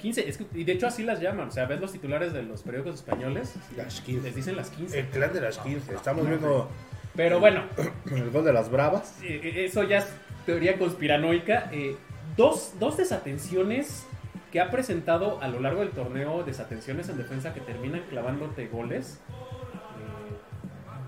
[0.00, 2.42] 15, es que- y de hecho así las llaman, o sea, ves los titulares de
[2.44, 4.22] los periódicos españoles, Las 15.
[4.22, 5.00] les dicen las 15.
[5.00, 5.94] El clan de las 15.
[5.94, 6.68] Estamos viendo
[7.16, 7.64] Pero bueno,
[8.10, 9.18] el gol de las bravas.
[9.22, 10.06] eh, eso ya es
[10.46, 11.68] teoría conspiranoica.
[11.72, 11.96] Eh,
[12.36, 14.06] dos, dos desatenciones
[14.52, 19.20] que ha presentado a lo largo del torneo desatenciones en defensa que terminan clavándote goles.
[19.28, 20.34] Eh,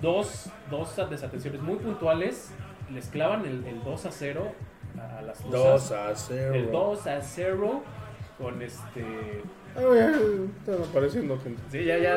[0.00, 2.50] dos, dos desatenciones muy puntuales.
[2.92, 4.52] Les clavan el, el 2 a 0
[5.18, 5.52] a, las Tuzas.
[5.52, 6.54] 2 a 0.
[6.54, 7.82] El 2 a 0
[8.38, 9.42] con este...
[9.74, 11.62] Están apareciendo gente.
[11.70, 12.16] Sí, ya, ya.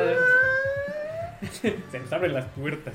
[1.90, 2.94] Se nos abren las puertas.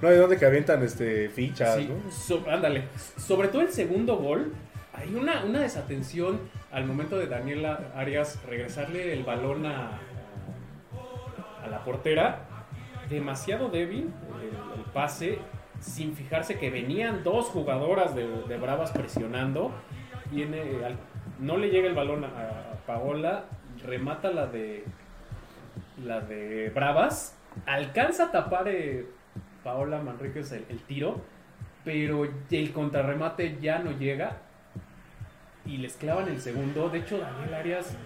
[0.00, 2.10] No hay donde que avientan este, fichas, Sí, ¿no?
[2.10, 2.84] so- ándale.
[3.18, 4.52] Sobre todo el segundo gol,
[4.98, 6.40] hay una, una desatención
[6.72, 10.00] al momento de Daniela Arias regresarle el balón a,
[11.64, 12.40] a, la portera.
[13.08, 14.10] Demasiado débil
[14.76, 15.38] el, pase,
[15.80, 19.72] sin fijarse que venían dos jugadoras de, Bravas presionando.
[20.30, 20.62] Viene,
[21.38, 23.44] no le llega el balón a, Paola,
[23.84, 24.82] remata la de
[26.02, 27.36] la de Bravas,
[27.66, 29.06] alcanza a tapar eh,
[29.62, 31.20] Paola Manríquez el tiro,
[31.84, 34.38] pero el contrarremate ya no llega
[35.68, 36.88] y les clavan el segundo.
[36.88, 37.96] De hecho, Daniel Arias,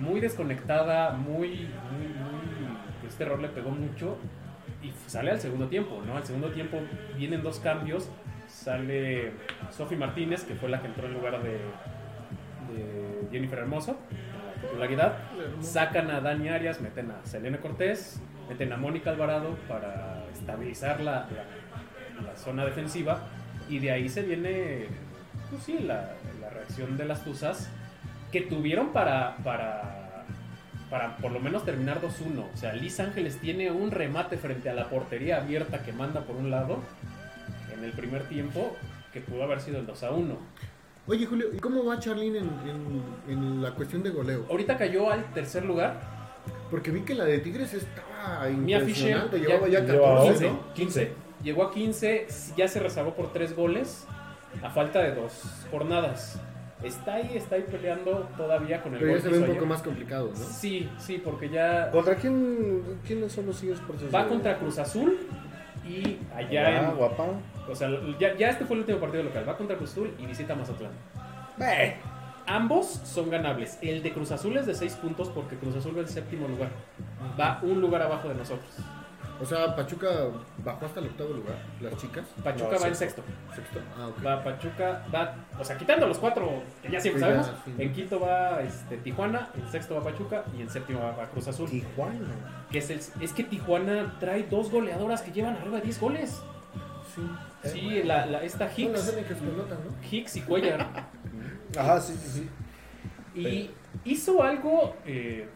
[0.00, 2.78] muy desconectada, muy, muy, muy.
[3.08, 4.18] Este error le pegó mucho
[4.82, 6.16] y sale al segundo tiempo, ¿no?
[6.16, 6.78] Al segundo tiempo
[7.16, 8.10] vienen dos cambios.
[8.46, 9.32] Sale
[9.70, 11.58] Sofi Martínez, que fue la que entró en lugar de,
[13.32, 13.98] Jennifer Hermoso.
[15.60, 21.26] Sacan a Dani Arias, meten a Selena Cortés, meten a Mónica Alvarado para estabilizar la,
[21.30, 23.20] la- la zona defensiva.
[23.68, 24.86] Y de ahí se viene,
[25.50, 26.14] pues sí, la,
[26.48, 27.68] la reacción de las Tuzas
[28.32, 30.24] que tuvieron para, para,
[30.90, 32.44] para por lo menos terminar 2-1.
[32.52, 36.36] O sea, Liz Ángeles tiene un remate frente a la portería abierta que manda por
[36.36, 36.78] un lado
[37.72, 38.76] en el primer tiempo
[39.12, 40.36] que pudo haber sido el 2-1.
[41.06, 42.50] Oye, Julio, ¿y cómo va Charlene en,
[43.28, 44.44] en- en la cuestión de goleo?
[44.50, 46.18] Ahorita cayó al tercer lugar.
[46.70, 49.40] Porque vi que la de Tigres estaba Fisher impresionante.
[49.40, 50.74] ya- Llevaba ya lleva 14, 15, ¿no?
[50.74, 51.12] 15.
[51.42, 52.26] Llegó a 15,
[52.58, 54.06] ya se rezagó por tres goles
[54.62, 55.32] a falta de dos
[55.70, 56.40] jornadas.
[56.82, 59.66] Está ahí, está ahí peleando todavía con el Pero ya se ve un poco ayer.
[59.66, 60.36] más complicado, ¿no?
[60.36, 63.00] Sí, sí, porque ya ¿Contra quién?
[63.04, 64.14] ¿Quiénes son los siguientes partidos?
[64.14, 65.18] va contra Cruz Azul
[65.84, 67.24] y allá Ah, en, guapa.
[67.68, 67.88] O sea,
[68.20, 69.44] ya, ya este fue el último partido local.
[69.48, 70.92] Va contra Cruz Azul y visita Mazatlán.
[71.56, 71.96] Ve.
[72.46, 73.76] Ambos son ganables.
[73.82, 76.68] El de Cruz Azul es de 6 puntos porque Cruz Azul va en séptimo lugar.
[77.38, 78.70] Va un lugar abajo de nosotros.
[79.40, 80.08] O sea, Pachuca
[80.64, 82.26] bajó hasta el octavo lugar, las chicas.
[82.42, 83.22] Pachuca No, va en sexto.
[83.54, 83.78] sexto.
[83.96, 84.26] Ah, ok.
[84.26, 87.62] Va Pachuca, va, o sea, quitando los cuatro que ya siempre Sí, ya, sabemos.
[87.64, 87.74] sí.
[87.78, 91.70] En quinto va este, Tijuana, en sexto va Pachuca y en séptimo va, Cruz Azul.
[91.70, 92.18] Tijuana.
[92.70, 96.42] Que es, el, es que Tijuana trae dos goleadoras que llevan arriba de 10 goles.
[97.14, 97.22] Sí.
[97.70, 100.08] Sí, la, la, esta Son las Hicks, únicas que notan, ¿no?
[100.10, 100.86] Hicks y Cuellar.
[101.78, 102.48] Ajá, sí, sí,
[103.34, 103.40] sí.
[103.40, 103.70] Y
[104.04, 105.48] hizo algo eh,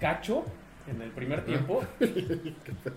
[0.00, 0.44] cacho
[0.88, 1.82] en el primer tiempo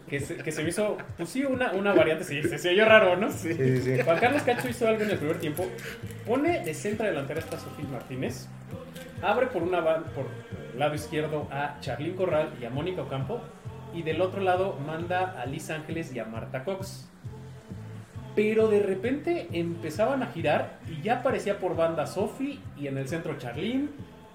[0.10, 2.86] que se, que se me hizo, pues sí, una, una variante, sí, se, se oyó
[2.86, 3.32] raro, ¿no?
[3.32, 4.02] Sí, sí, sí.
[4.04, 5.66] Juan Carlos Cacho hizo algo en el primer tiempo,
[6.26, 8.48] pone de centro delantera esta Sofía Martínez,
[9.22, 10.28] abre por una por
[10.74, 13.42] el lado izquierdo a Charlín Corral y a Mónica Ocampo,
[13.94, 17.10] y del otro lado manda a Liz Ángeles y a Marta Cox.
[18.36, 23.08] Pero de repente empezaban a girar y ya aparecía por banda Sofi y en el
[23.08, 23.90] centro Charlín.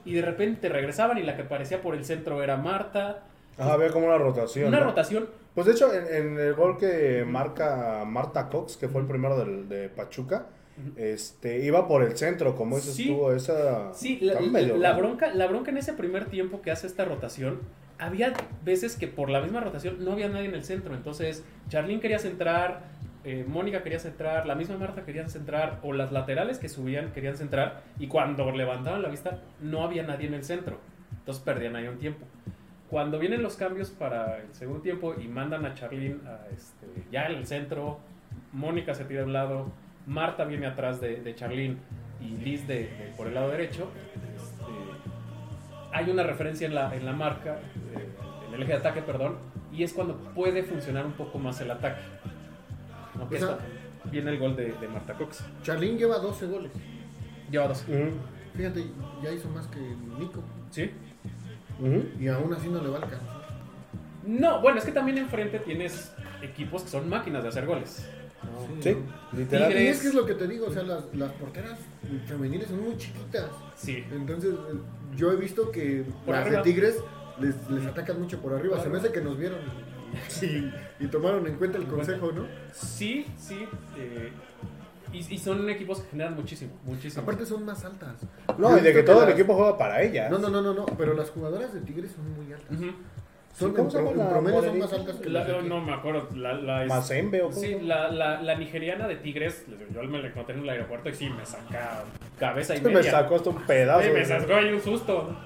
[0.05, 3.23] Y de repente regresaban y la que aparecía por el centro era Marta.
[3.59, 4.69] Ajá, había como una rotación.
[4.69, 4.87] Una ¿no?
[4.87, 5.29] rotación.
[5.55, 9.39] Pues de hecho, en, en el gol que marca Marta Cox, que fue el primero
[9.39, 10.47] del, de Pachuca,
[10.97, 13.03] este, iba por el centro, como eso Sí.
[13.03, 13.95] estuvo esa...
[13.95, 17.61] Sí, la, medio bronca, la bronca en ese primer tiempo que hace esta rotación,
[17.99, 18.33] había
[18.65, 20.95] veces que por la misma rotación no había nadie en el centro.
[20.97, 22.81] Entonces, Charlín quería centrar,
[23.23, 27.37] eh, Mónica quería centrar, la misma Marta quería centrar, o las laterales que subían querían
[27.37, 30.79] centrar, y cuando levantaban la vista no había nadie en el centro.
[31.21, 32.27] Entonces perdían ahí un tiempo.
[32.95, 37.27] Cuando vienen los cambios para el segundo tiempo y mandan a Charlín a este, ya
[37.27, 37.99] en el centro,
[38.53, 39.67] Mónica se tira a un lado,
[40.07, 41.81] Marta viene atrás de, de Charlín
[42.21, 43.91] y Liz de, de- por el lado derecho.
[44.37, 44.73] este,
[45.93, 47.57] hay una referencia en la, en la marca,
[47.97, 48.09] eh,
[48.47, 49.39] en el eje de ataque, perdón,
[49.73, 52.01] y es cuando puede funcionar un poco más el ataque.
[53.19, 53.29] ¿no?
[53.29, 55.45] Que O sea- esto- viene el gol de, de Marta Cox.
[55.65, 56.71] Charlín lleva 12 goles.
[57.51, 57.85] Lleva dos.
[57.89, 58.11] Ujú,
[58.57, 58.85] Fíjate,
[59.21, 60.45] ya hizo más que Nico.
[60.71, 60.93] ¿Sí?
[61.81, 62.05] Ujú.
[62.21, 63.45] Y aún así no le va a alcanzar.
[64.27, 66.13] No, bueno, es que también enfrente tienes
[66.43, 68.07] equipos que son máquinas de hacer goles.
[68.81, 68.97] Sí,
[69.37, 69.69] literal.
[69.69, 69.85] Tigres.
[69.85, 71.79] Y es que es lo que te digo, o sea, las, las porteras
[72.27, 73.47] femeniles son muy chiquitas.
[73.77, 74.05] Sí.
[74.13, 74.79] Entonces, eh,
[75.17, 76.59] yo he visto que Por las arriba.
[76.63, 76.97] de Tigres
[77.41, 78.77] les, les atacan mucho por arriba.
[78.77, 79.59] Por Se me hace que nos vieron
[80.43, 82.47] y, y- y tomaron en cuenta el consejo, ¿no?
[82.73, 83.67] Sí, sí.
[83.99, 84.31] eh,
[85.15, 87.23] y, y son equipos que generan muchísimo, muchísimo.
[87.23, 88.17] Aparte son más altas.
[88.59, 90.31] No, y de que todo el las- equipo juega para ellas.
[90.31, 92.71] No, no, no, no, no, pero las jugadoras de Tigres son muy altas.
[92.79, 92.91] Ujú.
[93.57, 95.69] Son ¿cómo se llama la promedio son más altas que La- las de aquí.
[95.69, 96.29] no me acuerdo.
[96.35, 97.53] La, la, es- Mazembe o?
[97.53, 101.15] Sí, la, la, la nigeriana de Tigres, yo me la encontré en el aeropuerto y
[101.15, 102.03] sí, me saca
[102.39, 102.97] cabeza y media.
[102.99, 104.03] me sacó hasta un pedazo.
[104.03, 105.37] Sí, me sacó ahí un susto.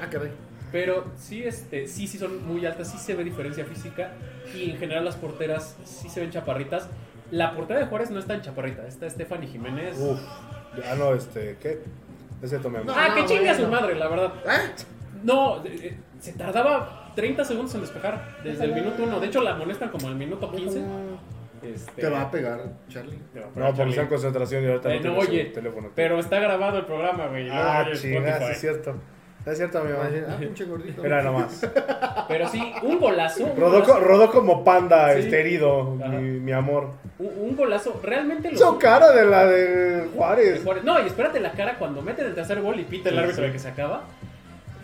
[0.00, 0.30] Ah, caray.
[0.70, 4.12] Pero sí, este, sí, sí son muy altas, sí se ve diferencia física
[4.54, 6.88] y en general las porteras sí se ven chaparritas.
[7.30, 9.96] La portera de Juárez no es tan chaparrita, está Stephanie Jiménez.
[9.98, 10.18] Uf.
[10.88, 11.80] Ah, no, este, ¿qué?
[12.42, 12.82] Ese tomé.
[12.84, 12.92] No.
[12.96, 14.32] ah, que chinga su madre, la verdad.
[14.46, 14.58] ¿Ah?
[15.22, 19.20] No, eh, eh, se tardaba 30 segundos en despejar, desde el minuto 1.
[19.20, 20.82] De hecho, la amonestan como al minuto 15.
[21.62, 22.58] Este, Te va a pegar,
[22.88, 23.18] Charlie.
[23.34, 23.90] te va a No, pegar, porque Charlie.
[23.90, 25.90] está en concentración y ahorita Eh, no, no oye, teléfono.
[25.94, 27.48] pero está grabado el programa, güey.
[27.50, 28.44] Ah, Spotify.
[28.52, 28.94] es cierto.
[29.46, 30.34] Es cierto, mi Va a decir, mamá.
[30.36, 31.04] Ah, pinche gordito.
[31.04, 31.66] Era nomás.
[32.28, 33.44] Pero sí, un golazo.
[33.44, 33.92] un Rodó, golazo.
[33.94, 35.20] co- rodó como panda, Sí.
[35.20, 36.08] este herido, Ajá.
[36.12, 36.90] mi, mi amor.
[37.18, 38.58] Un, un golazo, realmente lo.
[38.58, 40.62] Su cara de la de de Juárez.
[40.84, 43.42] No, y espérate la cara cuando meten el tercer gol y pita el Sí, árbitro
[43.42, 43.46] sí.
[43.48, 44.02] de que se acaba.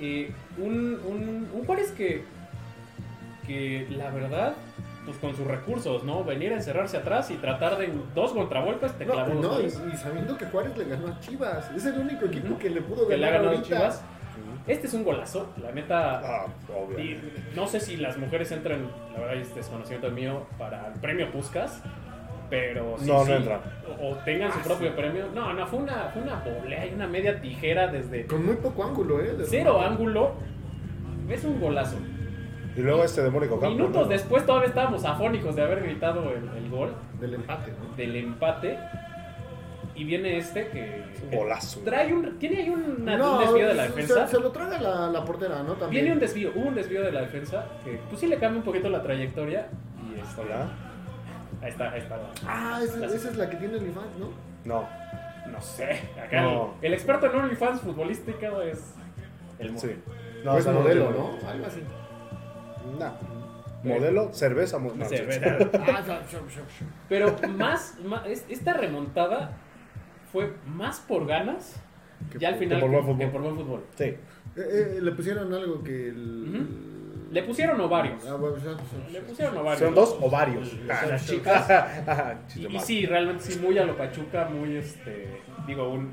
[0.01, 2.23] Eh, un, un, un Juárez que,
[3.47, 4.55] que la verdad,
[5.05, 6.25] pues con sus recursos, ¿no?
[6.25, 9.57] Venir a encerrarse atrás y tratar de dos contragolpes te No, clavó dos no, y,
[9.71, 9.81] goles.
[9.93, 11.71] y sabiendo que Juárez le ganó a Chivas.
[11.77, 13.77] Es el único equipo que le pudo que le ha ganar ganado ahorita.
[13.77, 14.03] Chivas.
[14.67, 16.19] Este es un golazo, la neta.
[16.25, 17.19] Ah, y obvio.
[17.55, 21.83] no sé si las mujeres entran, la verdad es desconocimiento mío, para el premio Puskas.
[22.51, 23.61] Pero sí, No, no sí, entran.
[24.01, 24.95] O, o tengan su Ah, propio sí.
[24.97, 25.27] premio.
[25.35, 28.85] No, no, fue una, fue una volea y una media tijera desde Con muy poco
[28.85, 29.33] ángulo, ¿eh?
[29.35, 30.35] de cero ángulo.
[31.29, 31.97] Es un golazo.
[32.77, 33.75] Y luego este demónico campo.
[33.77, 34.09] Minutos ¿no?
[34.09, 37.97] después todavía estábamos afónicos de haber gritado el, el gol Del empate, ¿no?
[37.97, 38.79] del empate.
[39.97, 41.81] Y viene este que, golazo.
[41.81, 44.27] trae un, tiene ahí una- No, un desvío de la se- defensa.
[44.27, 45.73] Se, lo traga la, la portera, ¿no?
[45.73, 45.91] También.
[46.05, 48.65] Viene un desvío, hubo un desvío de la defensa que pues sí le cambia un
[48.65, 49.69] poquito la trayectoria.
[50.15, 50.69] Y este, Hola.
[51.63, 52.19] ahí está, ahí está.
[52.47, 54.29] Ah, esa, esa es la que tiene el OnlyFans, ¿no?
[54.65, 54.89] No,
[55.51, 56.75] No sé, acá No.
[56.83, 58.95] El, el experto en OnlyFans futbolístico es
[59.59, 59.97] el sí.
[60.45, 61.49] No, o es sea, modelo, ¿no?
[61.49, 61.83] Algo así.
[62.99, 63.37] No.
[63.83, 64.79] Modelo, cerveza.
[64.79, 65.41] mo- no, Se sí, ve, sí.
[65.45, 66.21] Ah.
[67.09, 69.53] Pero más, más- es- esta remontada
[70.33, 71.77] fue más por ganas,
[72.33, 73.19] Que ya al por- final, que por buen fútbol.
[73.19, 73.85] que por buen fútbol.
[73.97, 74.05] Sí.
[74.05, 74.17] Eh,
[74.57, 77.33] eh, le pusieron algo que el...
[77.33, 78.25] Le pusieron ovarios.
[78.27, 79.81] Ah, bueno, ya, ya, Le pusieron ovarios.
[79.81, 80.73] Son dos ovarios.
[80.87, 81.69] Las, las chicas.
[81.69, 85.41] Y, Chiste y sí, realmente sí, muy a lo Pachuca, muy este.
[85.67, 86.13] Digo, un.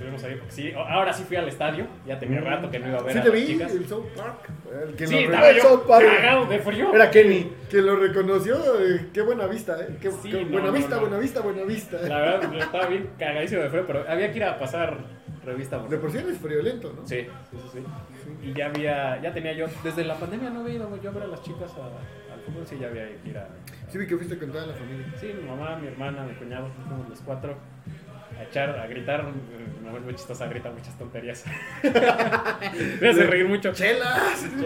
[0.00, 2.78] Los que Estuvimos ahí, porque sí, ahora sí fui al estadio, ya tenía rato que
[2.78, 3.72] no iba a ver Sí a te las vi, chicas.
[3.74, 4.50] el South Park.
[4.88, 6.94] El que, Sí, lo, estaba yo cagado de frío.
[6.94, 7.52] Era Kenny.
[7.70, 8.56] que lo reconoció.
[8.80, 9.96] eh, qué buena vista, ¿eh?
[10.00, 11.00] Qué, Sí, qué no, buena no, vista, no.
[11.02, 11.98] buena vista, buena vista.
[12.02, 14.98] La verdad, yo estaba bien cagadísimo de frío, pero había que ir a pasar
[15.44, 15.78] revista.
[15.78, 17.06] De por sí eres friolento, ¿no?
[17.06, 18.48] Sí, sí, sí, sí.
[18.48, 21.22] Y ya había, ya tenía yo, desde la pandemia no había ido yo a ver
[21.22, 23.46] a las chicas a- al fútbol, sí, ya había que ir a...
[23.88, 25.06] Sí, vi que fuiste con toda la familia.
[25.20, 27.56] Sí, mi mamá, mi hermana, mi cuñado, fuimos los cuatro
[28.38, 31.44] a echar, a gritar, me vuelve muy chistosa, grita muchas tonterías.
[33.00, 33.72] me hace reír mucho.
[33.72, 34.44] ¡Chelas!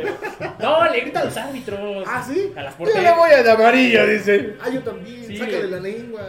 [0.61, 2.05] No, le grita a los árbitros.
[2.07, 2.53] ¿Ah, sí?
[2.55, 4.57] A las Yo le voy a de amarillo, dice.
[4.61, 5.25] Ah, yo también.
[5.25, 6.21] Sí, Saca de la lengua.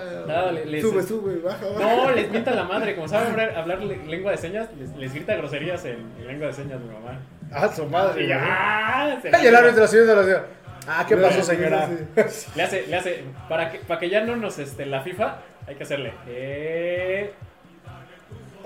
[0.65, 1.79] Les- sube, sube, baja, baja.
[1.79, 5.13] No, les mienta la madre, como saben hablar, hablar le- lengua de señas, les, les
[5.13, 7.19] grita groserías en, en lengua de señas mi mamá.
[7.51, 8.23] Ah, su madre.
[8.23, 10.45] Y ya, el árbitro señor de la ciudad.
[10.87, 11.87] Ah, ¿qué pasó, señora?
[12.27, 12.51] Sí.
[12.55, 15.75] Le hace, le hace, para que, para que ya no nos, este, la FIFA, hay
[15.75, 17.33] que hacerle, eh,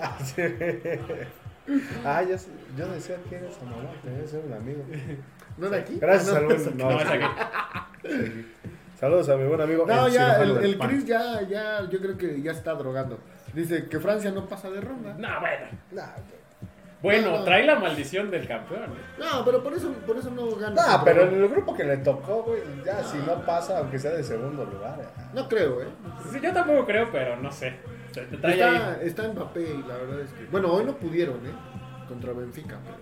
[0.01, 0.41] Ah, sí.
[2.05, 4.84] Ah, ya sé- yo decía que eres a mamá, que debe ser un amigo.
[5.57, 5.97] ¿No de aquí?
[5.99, 6.55] Gracias Ah, al no.
[6.55, 6.78] buen.
[6.78, 8.45] no, No, es aquí.
[8.99, 9.84] Saludos a mi buen amigo.
[9.88, 10.89] No, ya, el, del el pan.
[10.89, 13.20] Chris ya, ya, yo creo que ya está drogando.
[13.53, 15.13] Dice que Francia no pasa de ronda.
[15.18, 15.66] No, bueno.
[15.91, 16.11] Nah,
[17.05, 17.43] Bueno, No, no.
[17.43, 18.81] trae la maldición del campeón.
[19.19, 20.75] No, pero por eso, por eso no gana.
[20.75, 24.23] nah, pero el grupo que le tocó, güey, ya si no pasa, aunque sea de
[24.23, 24.99] segundo lugar.
[25.01, 25.21] eh.
[25.33, 25.87] No creo, ¿eh?
[26.31, 27.75] Sí, yo tampoco creo, pero no sé.
[28.11, 28.75] Te, te trae ahí.
[28.75, 30.45] Está, está Mbappé y la verdad es que...
[30.45, 31.53] Bueno, hoy no pudieron, ¿eh?
[32.07, 32.97] Contra Benfica, pero...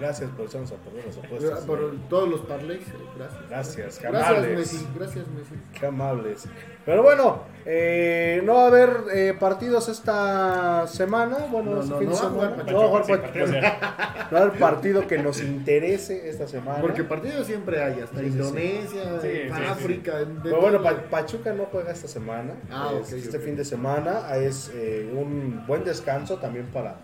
[0.00, 1.60] Gracias por echarnos a perder las apuestas.
[1.64, 3.48] Por todos los parlays, eh, gracias.
[3.50, 4.56] Gracias, qué Gracias, amables.
[4.58, 4.88] Messi.
[4.94, 5.54] Gracias, Messi.
[5.80, 6.48] Qué amables.
[6.88, 11.36] Pero bueno, eh, no va a haber eh, partidos esta semana.
[11.50, 12.56] Bueno, No, este no, fin no de semana.
[12.66, 13.26] No va a jugar Sí, Pachuca.
[13.26, 14.04] partido sea.
[14.30, 16.80] No va a haber partido que nos interese esta semana.
[16.80, 18.38] Porque partidos siempre hay, hasta Sí, sí, sí.
[18.38, 19.62] Indonesia, Sí, sí, sí.
[19.70, 20.18] África.
[20.18, 20.80] de Pero bueno,
[21.10, 22.54] Pachuca no juega esta semana.
[22.70, 26.96] Ah, Es- este fin de semana es eh, un buen descanso también para,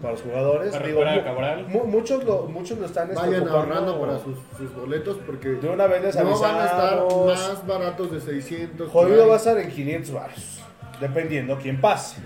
[0.00, 0.72] para los jugadores.
[0.72, 1.00] Para Digo,
[1.68, 5.86] mu- muchos, lo, muchos lo están Vayan ahorrando para sus, sus boletos porque De una
[5.88, 8.90] vez les no van a estar más baratos de 600.
[8.90, 10.60] Jodido va a estar en 500 baros,
[11.00, 12.16] dependiendo quién pase.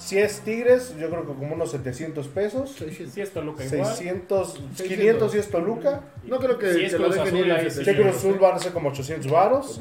[0.00, 2.74] Si es Tigres, yo creo que como unos 700 pesos.
[2.78, 3.14] 600.
[3.14, 3.84] Sí, es Toluca igual.
[3.84, 6.00] 600, 500 si es Toluca.
[6.24, 7.44] No creo que, Si es lo dejen ir.
[7.44, 9.80] Si 700, es Cruz Azul van a ser como 800 varos.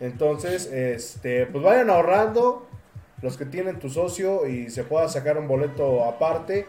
[0.00, 2.66] Entonces, este, pues vayan ahorrando
[3.20, 6.66] los que tienen tu socio y se pueda sacar un boleto aparte.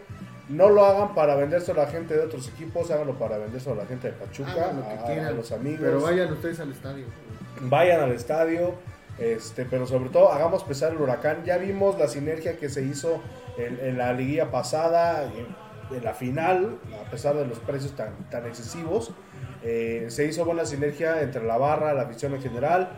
[0.50, 3.84] no lo hagan para vendérselo a la gente de otros equipos, háganlo para vendérselo a
[3.84, 5.80] la gente de Pachuca, Hagan lo que a, quieran, a los amigos.
[5.80, 7.06] Pero vayan ustedes al estadio.
[7.62, 8.74] vayan al estadio,
[9.18, 11.44] este, pero sobre todo hagamos pesar el huracán.
[11.44, 13.20] Ya vimos la sinergia que se hizo
[13.58, 18.14] en, en la liguilla pasada, en, en la final, a pesar de los precios tan,
[18.30, 19.12] tan excesivos.
[19.64, 22.88] Eh, se hizo buena sinergia entre la barra, la afición en general.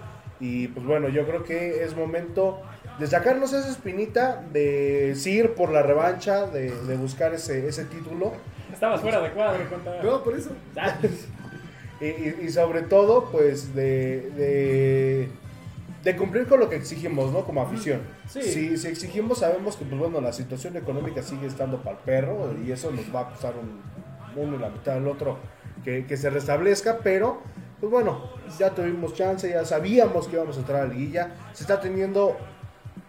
[0.40, 2.60] Y pues bueno, yo creo que es momento
[2.98, 7.84] de sacarnos esa espinita, de sí ir por la revancha, de, de buscar ese, ese
[7.84, 8.32] título.
[8.72, 9.62] Estabas fuera de cuadro.
[10.02, 10.50] No, por eso.
[12.00, 15.28] Y, y- y sobre todo, pues, de, de,
[16.04, 17.44] de cumplir con lo que exigimos, ¿no?
[17.44, 18.02] Como afición.
[18.28, 18.42] Sí.
[18.42, 22.54] Si, si exigimos, sabemos que, pues, bueno, la situación económica sigue estando para el perro
[22.64, 23.80] y eso nos va a costar un,
[24.40, 25.38] uno y la mitad del otro
[25.82, 27.40] que, que se restablezca, pero,
[27.80, 31.32] pues, bueno, ya tuvimos chance, ya sabíamos que íbamos a entrar a la liguilla.
[31.54, 32.36] Se está teniendo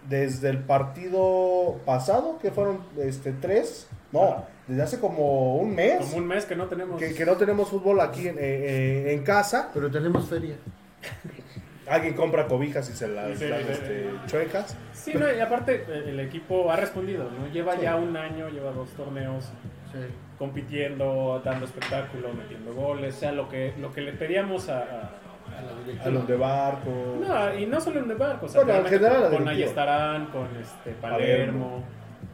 [0.07, 5.99] desde el partido pasado, que fueron este, tres, no, desde hace como un mes.
[5.99, 6.99] como un mes que no tenemos.
[6.99, 9.69] Que, que no tenemos fútbol aquí en, eh, eh, en casa.
[9.73, 10.55] Pero tenemos feria.
[11.87, 14.77] Alguien compra cobijas y se las Sí, dan sí, este, chuecas.
[14.93, 17.47] Sí, no, y aparte eh, el equipo ha respondido, ¿no?
[17.53, 17.81] Lleva Sí.
[17.83, 19.45] ya un año, lleva dos torneos
[19.91, 19.99] Sí.
[20.39, 24.79] compitiendo, dando espectáculo, metiendo goles, o sea, lo que, lo que le pedíamos a...
[24.79, 25.11] a-
[25.45, 26.09] A la A directiva.
[26.11, 26.89] los de barco.
[27.21, 29.51] no, y no solo en el barco, o sea, Bueno, en general con directiva.
[29.51, 31.83] Ayestarán, con este Palermo,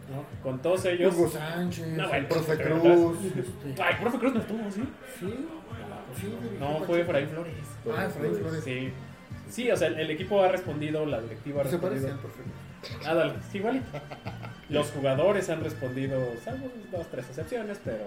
[0.10, 0.42] ¿no?
[0.42, 1.14] Con todos ellos.
[1.14, 3.18] Hugo Sánchez, No, el profe de Cruz.
[3.38, 4.84] este, Ay, profe Cruz no estuvo, ¿sí?
[5.20, 5.48] Sí,
[6.22, 6.38] sí.
[6.58, 7.54] No, fue Efraín Flores.
[7.98, 8.64] Ah, Efraín Flores.
[8.64, 8.94] Sí.
[9.52, 12.08] Sí, o sea, el, el equipo ha respondido, la directiva ha Se respondido.
[12.08, 13.08] parece al profe Cruz.
[13.08, 13.86] Ah, dale, sí, igualito.
[14.70, 17.98] Los jugadores han respondido, salvo dos, tres excepciones, pero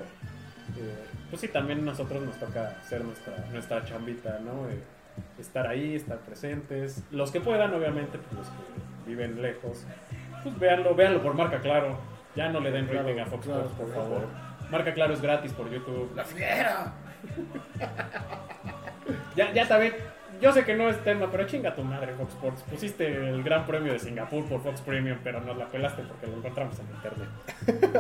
[0.77, 4.69] eh, pues sí, también nosotros nos toca hacer nuestra, nuestra chambita, ¿no?
[4.69, 4.83] Eh,
[5.39, 7.03] estar ahí, estar presentes.
[7.13, 9.85] Los que puedan, obviamente, pues los que viven lejos,
[10.43, 11.99] pues véanlo, véanlo por marca claro.
[12.35, 14.29] Ya no le den Claro, rating a Fox claro, Sports, por por favor.
[14.71, 16.11] Marca claro es gratis por YouTube.
[16.17, 16.93] ¡La fiera!
[19.37, 19.95] Ya, ya también,
[20.41, 22.63] yo sé que no es tema, pero chinga tu madre, Fox Sports.
[22.71, 26.35] Pusiste el Gran Premio de Singapur por Fox Premium, pero nos la pelaste porque lo
[26.39, 27.29] encontramos en internet.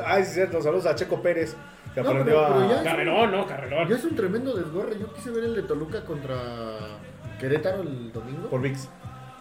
[0.06, 0.60] Ay, sí, cierto.
[0.60, 1.56] Saludos a Checo Pérez,
[1.94, 2.82] que No, aprendió pero- pero a.
[2.82, 3.88] Carrerón, no, carrerón.
[3.88, 4.98] Ya es un tremendo desgorre.
[4.98, 6.36] Yo quise ver el de Toluca contra
[7.40, 8.48] Querétaro el domingo.
[8.48, 8.88] Por VIX.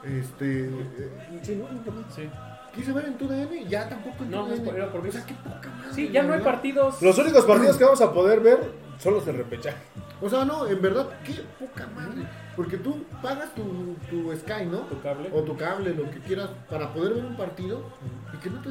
[0.04, 0.66] Este.
[0.66, 1.66] eh, sí, ¿no?
[1.84, 2.08] Domingo.
[2.10, 2.30] Sí.
[2.76, 4.84] Quise ver en tu DN, ya tampoco en No, tu es por- DN.
[4.84, 5.16] era por O ViX.
[5.16, 5.94] sea, qué poca madre.
[5.94, 7.02] Sí, ya no hay partidos.
[7.02, 8.60] Los únicos partidos que vamos a poder ver
[9.00, 9.78] son los de repechaje.
[10.22, 12.24] O sea, no, en verdad, qué poca madre.
[12.56, 14.80] Porque tú pagas tu, tu Sky, ¿no?
[14.82, 15.30] Tu cable.
[15.34, 17.82] O tu cable, lo que quieras, para poder ver un partido
[18.34, 18.70] y que no te.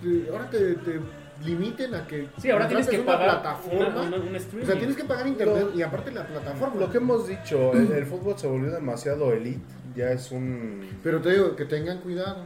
[0.00, 1.00] te- ahora te, te
[1.44, 2.28] limiten a que.
[2.38, 3.88] Sí, ahora tienes que una pagar plataforma.
[3.88, 4.64] una- una- un streaming.
[4.64, 6.80] o sea, tienes que pagar internet y aparte la plataforma.
[6.80, 9.60] Lo que hemos dicho, el, el fútbol se volvió demasiado elite.
[9.96, 10.86] Ya es un.
[11.02, 12.44] Pero te digo que tengan cuidado.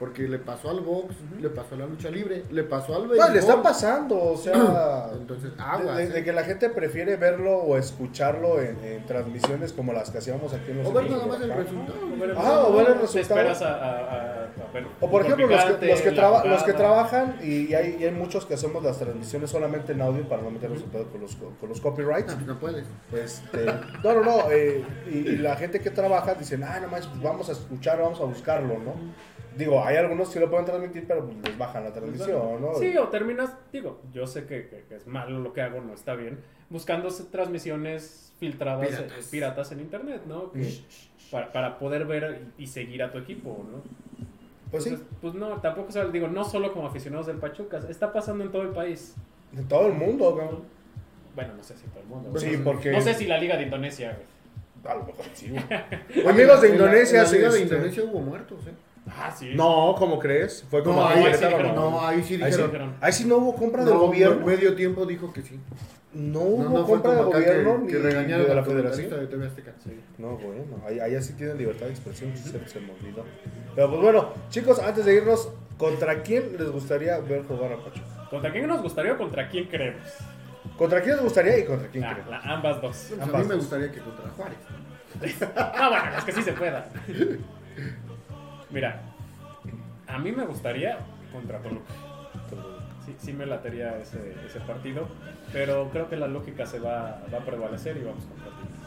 [0.00, 3.08] Porque le pasó al box, le pasó a la lucha libre, le pasó al No,
[3.10, 3.32] béisbol.
[3.34, 5.10] le está pasando, o sea.
[5.12, 5.98] Entonces, de- aguas.
[5.98, 6.24] de, de ¿eh?
[6.24, 10.70] que la gente prefiere verlo o escucharlo en, en transmisiones como las que hacíamos aquí
[10.70, 11.98] en los O ver nada más el resultado.
[12.38, 13.40] Ah, o ver el Te resultado.
[13.40, 16.62] esperas a, a- a- a ver O por ejemplo, los que, los que, traba- los
[16.62, 20.26] que trabajan, y, y hay, y hay muchos que hacemos las transmisiones solamente en audio
[20.26, 22.32] para no meternos en pedo con los, con los copyrights.
[22.32, 22.86] Ah, pues no puedes.
[23.12, 23.66] Este,
[24.02, 24.50] no, no, no.
[24.50, 24.82] eh,
[25.12, 28.18] y, y la gente que trabaja dicen, ah, no manches, pues vamos a escuchar, vamos
[28.18, 28.94] a buscarlo, ¿no?
[29.60, 32.74] Digo, hay algunos que lo pueden transmitir, pero pues les bajan la transmisión, ¿no?
[32.74, 35.92] Sí, o terminas, digo, yo sé que, que- que es malo lo que hago, no
[35.94, 36.38] está bien,
[36.70, 39.72] buscando transmisiones filtradas, eh, Piratas.
[39.72, 40.50] en internet, ¿no?
[40.52, 40.80] Que-
[41.30, 43.82] para, para poder ver y, y seguir a tu equipo, ¿no?
[44.70, 48.12] Pues sí, pues no, tampoco, o sea, digo, no solo como aficionados del Pachuca, está
[48.12, 49.14] pasando en todo el país.
[49.56, 50.62] en todo el mundo, ¿no?
[51.34, 52.38] Bueno, no sé si todo el mundo.
[52.38, 52.90] Sí, porque...
[52.92, 54.30] No sé si la Liga de Indonesia, güey.
[54.94, 55.46] A lo mejor sí.
[56.26, 58.70] Amigos de en la- Indonesia, En la, Liga de este- Indonesia hubo muertos, ¿eh?
[59.18, 59.52] Ah, sí.
[59.54, 60.64] No, ¿cómo crees?
[60.70, 61.00] Fue como...
[61.00, 62.94] No, aquí, ahí sí dijeron, No, ahí sí Ahí sí, dijeron.
[63.00, 64.46] ahí sí no hubo compra del No, gobierno.
[64.46, 65.58] medio tiempo dijo que sí.
[66.12, 69.10] No hubo No, compra del gobierno que, ni que regañaron de la federación.
[69.10, 69.72] de TV Azteca.
[69.84, 70.00] Sí.
[70.18, 73.24] No, bueno, ahí- allá sí tienen libertad de expresión, se, se me olvidó.
[73.74, 78.26] Pero pues bueno, chicos, antes de irnos, ¿contra quién les gustaría ver jugar a Pachuca?
[78.28, 80.02] ¿Contra quién nos gustaría o contra quién queremos?
[80.76, 83.06] ¿Contra quién les gustaría y contra quién la- ambas dos.
[83.16, 84.58] Pues a mí me gustaría que contra Juárez.
[85.56, 86.88] Ah, bueno, es que sí se pueda.
[88.72, 89.00] Mira,
[90.06, 90.98] a mí me gustaría
[91.32, 91.92] contra Toluca.
[93.04, 95.08] Sí, sí me latería ese, ese partido,
[95.52, 98.80] pero creo que la lógica se va, va a prevalecer y vamos contra Tigres.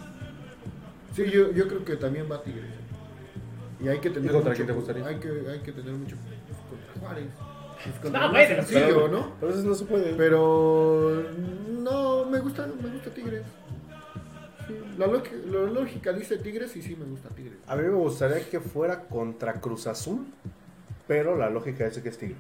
[1.13, 2.65] Sí, yo, yo creo que también va Tigres.
[3.79, 5.05] Y hay que tener ¿Y contra mucho, quién te gustaría?
[5.07, 6.15] Hay que, hay que tener mucho
[6.69, 7.27] contra Juárez.
[7.83, 9.31] Pues contra No, bueno, sencillo, pero- ¿no?
[9.39, 10.13] Pero eso no se puede.
[10.13, 11.23] Pero
[11.81, 13.43] no, me gusta, me gusta Tigres.
[14.97, 17.57] La, lógica, la lógica dice Tigres y sí me gusta Tigres.
[17.67, 20.25] A mí me gustaría que fuera contra Cruz Azul,
[21.07, 22.37] pero la lógica dice que es Tigres.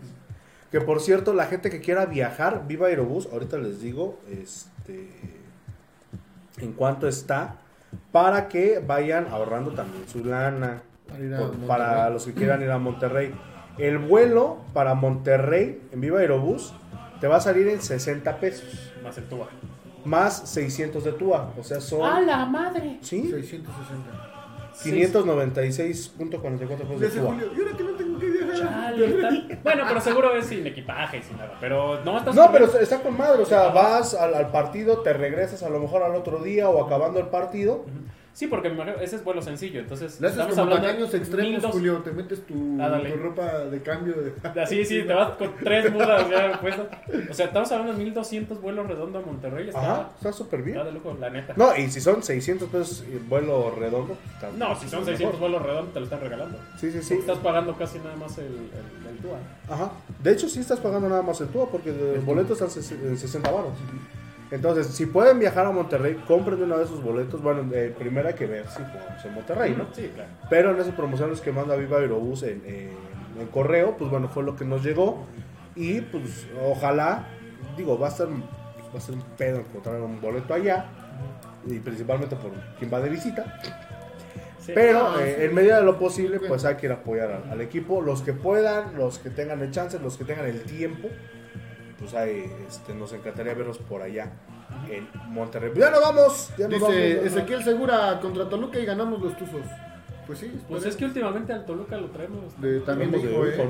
[0.71, 5.09] Que por cierto, la gente que quiera viajar, Viva Aerobús, ahorita les digo, este,
[6.57, 7.57] en cuánto está,
[8.11, 10.81] para que vayan ahorrando también su lana,
[11.67, 13.33] Para por- los que quieran ir a Monterrey.
[13.77, 16.73] El vuelo para Monterrey en Viva Aerobús
[17.19, 19.47] te va a salir en 60 pesos, Más el tuba.
[20.05, 22.25] Más 600 de TUA, o sea, son...
[22.27, 22.97] la madre!
[23.01, 23.23] ¿Sí?
[23.29, 24.29] 660.
[24.83, 27.29] 596.44 pesos de Desde TUA.
[27.31, 27.47] julio.
[27.55, 28.55] Y ahora que no tengo que viajar.
[28.55, 31.57] Chale, está- Bueno, pero seguro es sin equipaje y sin nada.
[31.59, 34.99] Pero no estás No, pero está- está con madre, o sea, vas al, al partido,
[34.99, 37.85] te regresas a lo mejor al otro día o acabando el partido.
[38.33, 39.79] Sí, porque me imagino, ese es vuelo sencillo.
[39.79, 41.71] Entonces, Le haces como tacaños extremos, 1200.
[41.71, 41.97] Julio.
[41.99, 44.15] Te metes tu, Ah, tu ropa de cambio.
[44.15, 44.33] De...
[44.61, 46.87] Así, sí, te vas con tres mudas ya puestas.
[47.29, 49.67] O sea, estamos hablando de 1200 vuelos redondo a Monterrey.
[49.67, 50.85] Está, Ajá, está súper está bien.
[50.85, 51.53] de lujo, la neta.
[51.55, 54.17] No, y si son 600 pesos el vuelo redondo.
[54.33, 55.05] está No, si son mejor.
[55.15, 56.57] 600 vuelos redondos, te lo están regalando.
[56.79, 57.13] Sí, sí, sí.
[57.13, 59.37] Estás pagando casi nada más el, el, el TUA.
[59.69, 59.91] Ajá.
[60.23, 63.15] De hecho, sí estás pagando nada más el TUA porque los boletos están ses- en
[63.15, 63.73] 60 baros.
[64.53, 67.41] Entonces, si pueden viajar a Monterrey, compren de una vez sus boletos.
[67.41, 69.87] Bueno, de primera hay que ver si jugamos en Monterrey, ¿no?
[69.93, 70.29] Sí, claro.
[70.49, 74.43] Pero en esas promociones que manda Viva Aerobús en, en- en correo, pues bueno, fue
[74.43, 75.25] lo que nos llegó.
[75.75, 77.25] Y pues ojalá,
[77.75, 80.85] digo, va a ser, va a ser un pedo encontrar un boleto allá.
[81.65, 83.59] Y principalmente por quien va de visita.
[84.59, 84.71] Sí.
[84.75, 85.43] Pero Ah, eh, sí.
[85.45, 88.01] en medida de lo posible, pues hay que ir a apoyar al, al equipo.
[88.01, 91.09] Los que puedan, los que tengan el chance, los que tengan el tiempo,
[92.03, 94.33] pues ahí este, nos encantaría verlos por allá
[94.89, 95.69] en Monterrey.
[95.73, 96.51] Pues ya nos vamos.
[96.57, 99.61] Ya nos vamos, Dice Ezequiel Segura contra Toluca y ganamos los Tuzos.
[100.27, 102.59] Pues sí, Pues es que últimamente al Toluca lo traemos.
[102.59, 103.69] De- también dijo, de eh.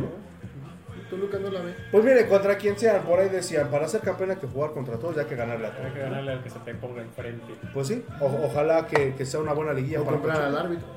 [1.10, 1.76] Toluca no la ve.
[1.92, 4.98] Pues mire, contra quien sean, por ahí decían, para ser campeón hay que jugar contra
[4.98, 6.10] todos, ya hay que ganarle a Hay que todos.
[6.10, 7.54] ganarle al que se te ponga enfrente.
[7.72, 10.88] Pues sí, o- ojalá que, que sea una buena liguilla O para comprar al árbitro.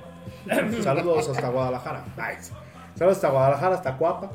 [0.83, 2.05] Saludos hasta Guadalajara.
[2.17, 2.53] Nice.
[2.95, 4.31] Saludos hasta Guadalajara, hasta Cuapa.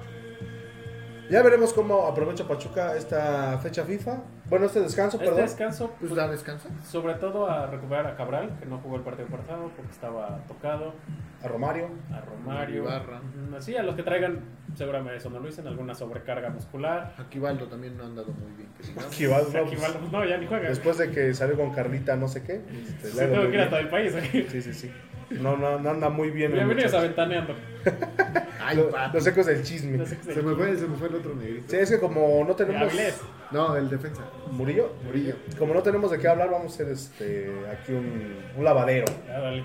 [1.32, 4.18] Ya veremos cómo aprovecha Pachuca esta fecha FIFA.
[4.50, 5.46] Bueno, este descanso, Este perdón.
[5.46, 6.68] descanso, Pues la descansa.
[6.86, 10.94] sobre todo a recuperar a Cabral, que no jugó el partido pasado porque estaba tocado.
[11.42, 11.88] A Romario.
[12.12, 12.84] A Romario.
[12.84, 13.22] Ibarra.
[13.48, 14.42] Ujú, Así, a los que traigan,
[14.76, 17.16] seguramente eso no lo dicen, alguna sobrecarga muscular.
[17.18, 18.70] Aquivaldo también no ha andado muy bien.
[18.94, 20.68] no, Aquí pues, no, ya ni juega.
[20.68, 22.62] después de que salió con Carlita no sé qué.
[23.06, 23.86] este, ido tengo que ir hasta bien.
[23.86, 24.14] el país.
[24.16, 24.48] ¿eh?
[24.52, 24.92] Sí, sí, sí.
[25.40, 26.52] No, no, no anda muy bien.
[26.52, 27.02] el Bienvenidos a.
[27.02, 27.56] Ventaneando.
[28.64, 29.18] Ay, Lo- papi.
[29.18, 30.06] Los ecos del chisme.
[30.06, 31.66] Se me fue, se me fue el otro negrito.
[31.68, 32.82] Sí, es que como no tenemos...
[32.84, 33.20] Avilés.
[33.52, 34.22] No, el defensa.
[34.52, 34.94] Murillo.
[35.04, 35.36] Murillo.
[35.58, 39.06] Como no tenemos de qué hablar, vamos a hacer este aquí un, un lavadero.
[39.30, 39.64] Ah, dale.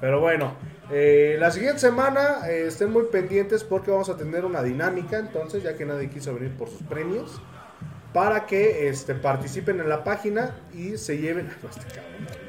[0.00, 0.52] Pero bueno,
[0.90, 5.62] eh, la siguiente semana eh, estén muy pendientes porque vamos a tener una dinámica, entonces,
[5.62, 7.40] ya que nadie quiso venir por sus premios,
[8.12, 11.48] para que este, participen en la página y se lleven...
[11.62, 12.45] Ay, este cabrón,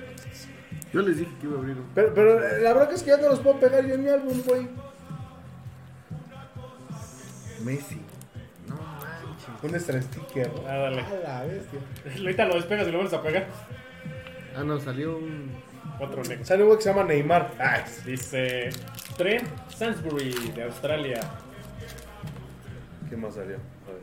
[0.93, 1.85] Yo les dije que iba a abrir un.
[1.93, 4.09] pero, pero eh, la verdad es que ya no los puedo pegar yo en mi
[4.09, 4.67] álbum, güey.
[7.63, 8.01] Messi.
[8.67, 9.63] No manches.
[9.63, 10.51] Un extra sticker.
[10.67, 11.01] Ah, dale.
[11.01, 11.79] A la bestia.
[12.17, 13.47] Ahorita lo despegas y lo vuelves a pegar.
[14.55, 15.51] Ah, no, salió un.
[15.99, 16.45] Otro negro.
[16.45, 17.51] Sale un güey que se llama Neymar.
[17.59, 18.69] Ay, Dice
[19.17, 21.19] Trent Sainsbury de Australia.
[23.09, 23.55] ¿Qué más salió?
[23.55, 24.01] A ver.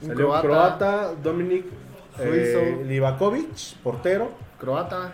[0.00, 0.42] Un Salió croata.
[0.42, 1.66] croata, Dominic
[2.16, 2.28] Suizo.
[2.60, 4.30] eh, Livakovic, portero.
[4.58, 5.12] Croata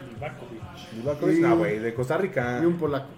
[0.94, 1.40] Livakovic.
[1.40, 2.60] No, güey, de Costa Rica.
[2.62, 3.08] y un polaco.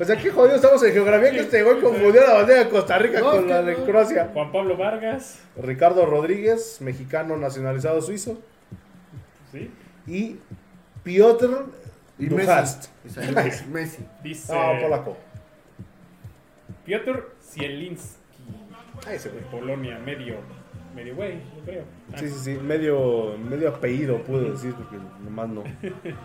[0.00, 2.98] O sea, qué jodido estamos en geografía que este güey confundió la bandera de Costa
[2.98, 3.84] Rica No, con la de no.
[3.84, 4.30] Croacia.
[4.32, 5.40] Juan Pablo Vargas.
[5.56, 8.40] Ricardo Rodríguez, mexicano nacionalizado suizo.
[9.52, 9.70] ¿Sí?
[10.06, 10.36] Y
[11.02, 11.66] Piotr
[12.18, 12.86] Y Duhast.
[13.70, 14.04] Messi.
[14.22, 15.16] Dice Ah, polaco.
[16.84, 18.16] Piotr Zielinski.
[19.06, 19.42] Ah, ese güey.
[19.42, 20.36] De Polonia, medio.
[20.98, 21.84] Medio güey, yo creo.
[22.16, 25.62] Sí, sí, sí, medio, medio apellido pude decir, porque nomás no.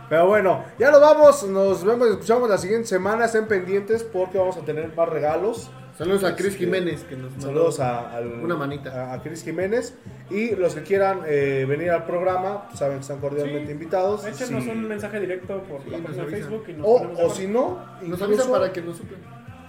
[0.10, 4.38] Pero bueno, ya nos vamos, nos vemos y escuchamos la siguiente semana, estén pendientes porque
[4.40, 5.70] vamos a tener más regalos.
[5.96, 9.12] Saludos a Chris Este, Jiménez que nos mandó Saludos a, al- Una manita.
[9.12, 9.94] a, a Cris Jiménez.
[10.32, 13.72] Y los que quieran eh, venir al programa, pues, saben que están cordialmente Sí.
[13.74, 14.26] invitados.
[14.26, 14.70] Échenos Sí.
[14.72, 16.50] un mensaje directo por Sí, la nos página de avisan.
[16.50, 19.20] Facebook y nos O, o si no, Nos incluso, avisan para que nos suplen.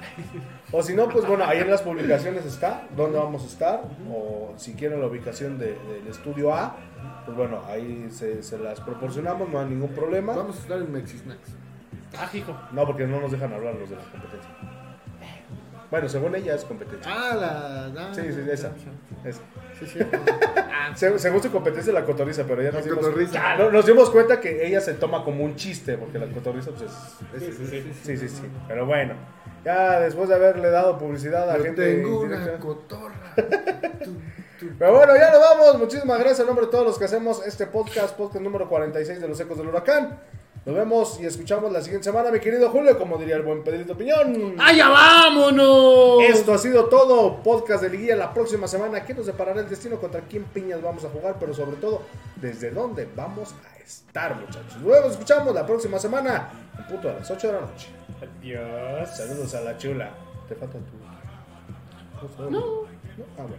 [0.77, 3.83] o si no, pues bueno, ahí en las publicaciones está dónde vamos a estar.
[4.13, 6.77] O si quieren la ubicación de- del estudio A,
[7.25, 10.35] pues bueno, ahí se, se las proporcionamos, no hay ningún problema.
[10.35, 11.51] Vamos a estar en Mexisnacks.
[12.19, 12.55] Ah, hijo.
[12.73, 14.51] No, porque no nos dejan hablar los de la competencia.
[15.95, 17.09] Bueno, según ella es competencia.
[17.09, 17.89] Ah, la.
[18.09, 18.73] la- Sí, sí, esa.
[19.25, 19.41] esa.
[19.79, 19.99] Sí, sí.
[20.97, 23.41] Se- según su competencia la cotorriza, pero ya La nos dimos, cotorriza.
[23.41, 26.73] Ah, no- nos dimos cuenta que ella se toma como un chiste, porque la cotorriza
[26.73, 26.91] pues es...
[27.41, 27.93] Sí, sí, sí.
[28.03, 28.43] Sí, sí, sí.
[28.67, 29.15] Pero bueno,
[29.65, 33.35] ya después de haberle dado publicidad a Yo gente tengo una cotorra.
[34.05, 34.17] Tú,
[34.59, 34.67] tú.
[34.77, 35.79] Pero bueno, ya nos vamos.
[35.79, 39.29] Muchísimas gracias en nombre de todos los que hacemos este podcast, podcast número 46 de
[39.29, 40.19] los Ecos del Huracán.
[40.65, 43.95] Nos vemos y escuchamos la siguiente semana, mi querido Julio, como diría el buen Pedrito
[43.99, 44.57] Piñón.
[44.59, 46.23] ¡Allá vámonos!
[46.23, 47.43] Esto ha sido todo.
[47.43, 49.05] Podcast de Liguilla la próxima semana.
[49.05, 50.01] ¿Qué nos deparará el destino?
[50.01, 51.37] ¿Contra quién piñas vamos a jugar?
[51.39, 52.01] Pero sobre todo,
[52.37, 54.81] ¿desde dónde vamos a estar, muchachos?
[54.83, 56.49] Luego escuchamos la próxima semana,
[56.79, 57.89] en punto a las 8 de la noche.
[58.41, 59.17] Adiós.
[59.19, 60.15] Saludos a la chula.
[60.49, 62.51] Te falta tu.
[62.51, 62.85] No.
[63.37, 63.59] Ah, bueno.